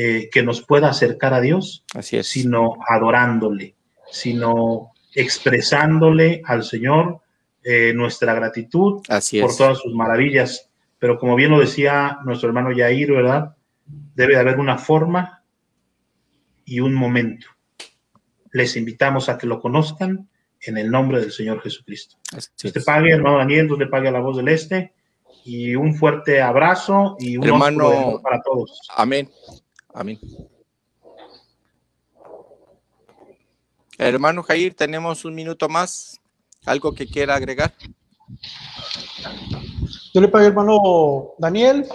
eh, 0.01 0.31
que 0.31 0.45
nos 0.45 0.63
pueda 0.63 0.91
acercar 0.91 1.35
a 1.35 1.41
Dios, 1.41 1.85
Así 1.93 2.19
es. 2.19 2.29
sino 2.29 2.77
adorándole, 2.87 3.75
sino 4.13 4.93
expresándole 5.13 6.41
al 6.45 6.63
Señor 6.63 7.21
eh, 7.65 7.93
nuestra 7.97 8.33
gratitud 8.33 9.03
por 9.03 9.57
todas 9.57 9.79
sus 9.79 9.93
maravillas. 9.97 10.71
Pero 11.01 11.19
como 11.19 11.35
bien 11.35 11.51
lo 11.51 11.59
decía 11.59 12.21
nuestro 12.25 12.49
hermano 12.49 12.71
Yair, 12.71 13.11
¿verdad? 13.11 13.57
Debe 14.15 14.35
de 14.35 14.41
haber 14.41 14.61
una 14.61 14.79
forma 14.79 15.43
y 16.65 16.79
un 16.79 16.95
momento. 16.95 17.49
Les 18.53 18.77
invitamos 18.77 19.29
a 19.29 19.37
que 19.37 19.49
lo 19.49 19.61
conozcan 19.61 20.29
en 20.61 20.79
el 20.79 20.93
nombre 20.93 21.19
del 21.19 21.33
Señor 21.33 21.61
Jesucristo. 21.61 22.19
Así 22.37 22.71
te 22.71 22.81
pague, 22.83 23.11
hermano 23.11 23.39
Daniel, 23.39 23.67
Dios 23.67 23.81
le 23.81 23.89
pague 23.89 24.07
a 24.07 24.13
la 24.13 24.21
voz 24.21 24.37
del 24.37 24.47
Este. 24.47 24.93
Y 25.45 25.75
un 25.75 25.97
fuerte 25.97 26.41
abrazo 26.41 27.17
y 27.19 27.37
un 27.37 27.49
hermano 27.49 28.21
para 28.23 28.41
todos. 28.43 28.79
Amén. 28.95 29.29
Amén. 29.93 30.19
Hermano 33.99 34.43
Jair, 34.43 34.75
tenemos 34.75 35.25
un 35.25 35.35
minuto 35.35 35.69
más. 35.69 36.21
¿Algo 36.65 36.93
que 36.93 37.07
quiera 37.07 37.35
agregar? 37.35 37.75
Yo 40.13 40.21
le 40.21 40.29
pagué, 40.29 40.47
hermano 40.47 41.33
Daniel, 41.39 41.87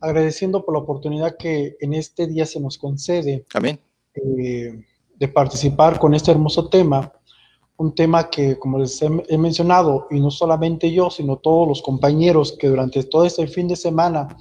agradeciendo 0.00 0.64
por 0.64 0.74
la 0.74 0.80
oportunidad 0.80 1.36
que 1.38 1.76
en 1.80 1.94
este 1.94 2.26
día 2.26 2.46
se 2.46 2.60
nos 2.60 2.78
concede. 2.78 3.44
Amén. 3.54 3.78
Eh, 4.14 4.84
de 5.14 5.28
participar 5.28 5.98
con 5.98 6.14
este 6.14 6.30
hermoso 6.30 6.68
tema. 6.68 7.12
Un 7.76 7.94
tema 7.94 8.28
que, 8.28 8.58
como 8.58 8.78
les 8.78 9.00
he, 9.00 9.38
mencionado, 9.38 10.06
y 10.10 10.20
no 10.20 10.30
solamente 10.30 10.92
yo, 10.92 11.08
sino 11.08 11.36
todos 11.36 11.66
los 11.66 11.82
compañeros 11.82 12.56
que 12.58 12.68
durante 12.68 13.04
todo 13.04 13.24
este 13.24 13.46
fin 13.46 13.68
de 13.68 13.76
semana, 13.76 14.36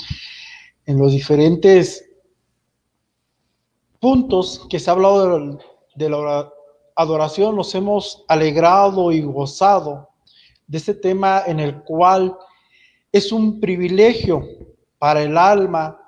en 0.86 0.98
los 0.98 1.14
diferentes 1.14 2.09
puntos 4.00 4.66
que 4.70 4.80
se 4.80 4.90
ha 4.90 4.94
hablado 4.94 5.60
de, 5.96 6.10
la 6.10 6.52
adoración, 6.96 7.56
nos 7.56 7.74
hemos 7.76 8.24
alegrado 8.28 9.12
y 9.12 9.22
gozado 9.22 10.10
de 10.68 10.78
este 10.78 10.94
tema 10.94 11.44
en 11.46 11.60
el 11.60 11.84
cual 11.84 12.36
es 13.12 13.32
un 13.32 13.60
privilegio 13.60 14.44
para 14.98 15.24
el 15.24 15.38
alma 15.38 16.00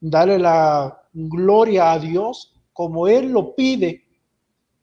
darle 0.00 0.38
la 0.38 1.02
gloria 1.12 1.92
a 1.92 1.98
Dios 1.98 2.54
como 2.72 3.08
Él 3.08 3.32
lo 3.32 3.54
pide 3.54 4.04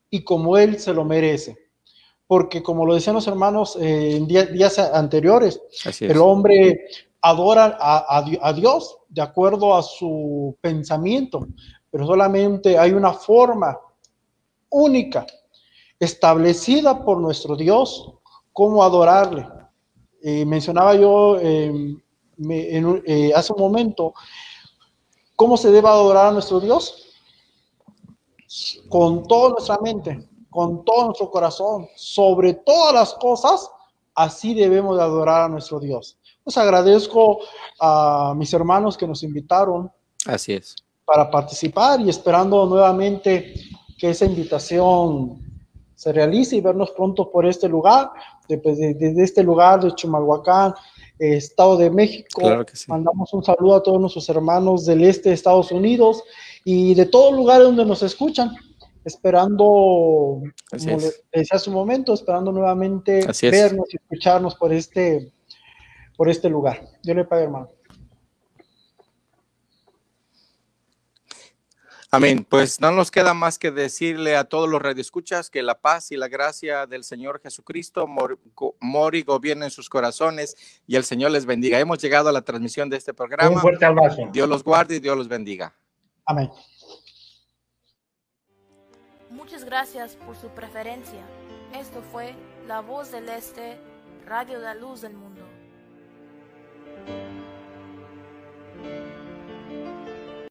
y 0.09 0.23
como 0.23 0.57
Él 0.57 0.79
se 0.79 0.93
lo 0.93 1.05
merece. 1.05 1.57
Porque 2.27 2.63
como 2.63 2.85
lo 2.85 2.93
decían 2.93 3.15
los 3.15 3.27
hermanos 3.27 3.75
eh, 3.75 4.15
en 4.15 4.27
días, 4.27 4.79
anteriores, 4.79 5.61
el 5.99 6.17
hombre 6.17 6.85
adora 7.21 7.77
a 7.79 8.53
Dios 8.53 8.97
de 9.09 9.21
acuerdo 9.21 9.75
a 9.75 9.83
su 9.83 10.57
pensamiento, 10.61 11.45
pero 11.91 12.07
solamente 12.07 12.77
hay 12.77 12.93
una 12.93 13.13
forma 13.13 13.77
única, 14.69 15.27
establecida 15.99 17.03
por 17.03 17.19
nuestro 17.19 17.55
Dios, 17.55 18.13
cómo 18.53 18.83
adorarle. 18.83 19.47
Eh, 20.23 20.45
mencionaba 20.45 20.95
yo 20.95 21.37
em, 21.39 22.01
eh, 22.49 23.31
hace 23.35 23.53
un 23.53 23.59
momento 23.59 24.13
cómo 25.35 25.57
se 25.57 25.71
debe 25.71 25.87
adorar 25.87 26.27
a 26.27 26.31
nuestro 26.31 26.59
Dios 26.59 27.07
con 28.89 29.27
toda 29.27 29.49
nuestra 29.49 29.77
mente, 29.79 30.27
con 30.49 30.83
todo 30.85 31.05
nuestro 31.05 31.29
corazón, 31.29 31.87
sobre 31.95 32.53
todas 32.53 32.93
las 32.93 33.13
cosas, 33.15 33.69
así 34.15 34.53
debemos 34.53 34.97
de 34.97 35.03
adorar 35.03 35.43
a 35.43 35.49
nuestro 35.49 35.79
Dios. 35.79 36.17
Pues 36.43 36.57
agradezco 36.57 37.39
a 37.79 38.33
mis 38.35 38.53
hermanos 38.53 38.97
que 38.97 39.07
nos 39.07 39.23
invitaron. 39.23 39.91
Así 40.25 40.53
es 40.53 40.75
para 41.11 41.29
participar 41.29 41.99
y 41.99 42.09
esperando 42.09 42.65
nuevamente 42.65 43.53
que 43.97 44.11
esa 44.11 44.23
invitación 44.23 45.41
se 45.93 46.13
realice 46.13 46.55
y 46.55 46.61
vernos 46.61 46.91
pronto 46.91 47.29
por 47.29 47.45
este 47.45 47.67
lugar, 47.67 48.11
desde, 48.47 49.21
este 49.21 49.43
lugar 49.43 49.81
de 49.83 49.93
Chimalhuacán, 49.93 50.73
Estado 51.19 51.75
de 51.75 51.89
México. 51.89 52.41
Mandamos 52.87 53.33
un 53.33 53.43
saludo 53.43 53.75
a 53.75 53.83
todos 53.83 53.99
nuestros 53.99 54.29
hermanos 54.29 54.85
del 54.85 55.03
este 55.03 55.29
de 55.29 55.35
Estados 55.35 55.73
Unidos 55.73 56.23
y 56.63 56.95
de 56.95 57.05
todos 57.05 57.35
lugares 57.35 57.65
donde 57.65 57.85
nos 57.85 58.01
escuchan, 58.03 58.55
esperando, 59.03 59.53
como 59.53 60.97
decía 61.33 61.57
hace 61.57 61.69
un 61.69 61.75
momento, 61.75 62.13
esperando 62.13 62.53
nuevamente 62.53 63.27
vernos 63.41 63.93
y 63.93 63.97
escucharnos 63.97 64.55
por 64.55 64.71
este, 64.71 65.33
por 66.15 66.29
este 66.29 66.49
lugar. 66.49 66.87
Yo 67.03 67.13
le 67.13 67.25
pague, 67.25 67.43
hermano. 67.43 67.69
Amén. 72.13 72.45
Pues 72.47 72.81
no 72.81 72.91
nos 72.91 73.09
queda 73.09 73.33
más 73.33 73.57
que 73.57 73.71
decirle 73.71 74.35
a 74.35 74.43
todos 74.43 74.67
los 74.67 74.81
radioescuchas 74.81 75.49
que 75.49 75.63
la 75.63 75.79
paz 75.79 76.11
y 76.11 76.17
la 76.17 76.27
gracia 76.27 76.85
del 76.85 77.05
Señor 77.05 77.39
Jesucristo 77.41 78.05
mor 78.05 79.15
y 79.15 79.23
gobierna 79.23 79.65
en 79.65 79.71
sus 79.71 79.87
corazones 79.87 80.57
y 80.85 80.97
el 80.97 81.05
Señor 81.05 81.31
les 81.31 81.45
bendiga. 81.45 81.79
Hemos 81.79 81.99
llegado 81.99 82.27
a 82.27 82.33
la 82.33 82.41
transmisión 82.41 82.89
de 82.89 82.97
este 82.97 83.13
programa. 83.13 83.49
Un 83.49 83.61
fuerte 83.61 83.85
abrazo. 83.85 84.27
Dios 84.33 84.49
los 84.49 84.61
guarde 84.61 84.97
y 84.97 84.99
Dios 84.99 85.15
los 85.15 85.29
bendiga. 85.29 85.73
Amén. 86.25 86.51
Muchas 89.29 89.63
gracias 89.63 90.17
por 90.17 90.35
su 90.35 90.49
preferencia. 90.49 91.25
Esto 91.73 92.03
fue 92.11 92.35
La 92.67 92.81
Voz 92.81 93.13
del 93.13 93.29
Este, 93.29 93.77
Radio 94.27 94.59
de 94.59 94.65
La 94.65 94.75
Luz 94.75 94.99
del 94.99 95.13
Mundo. 95.13 95.47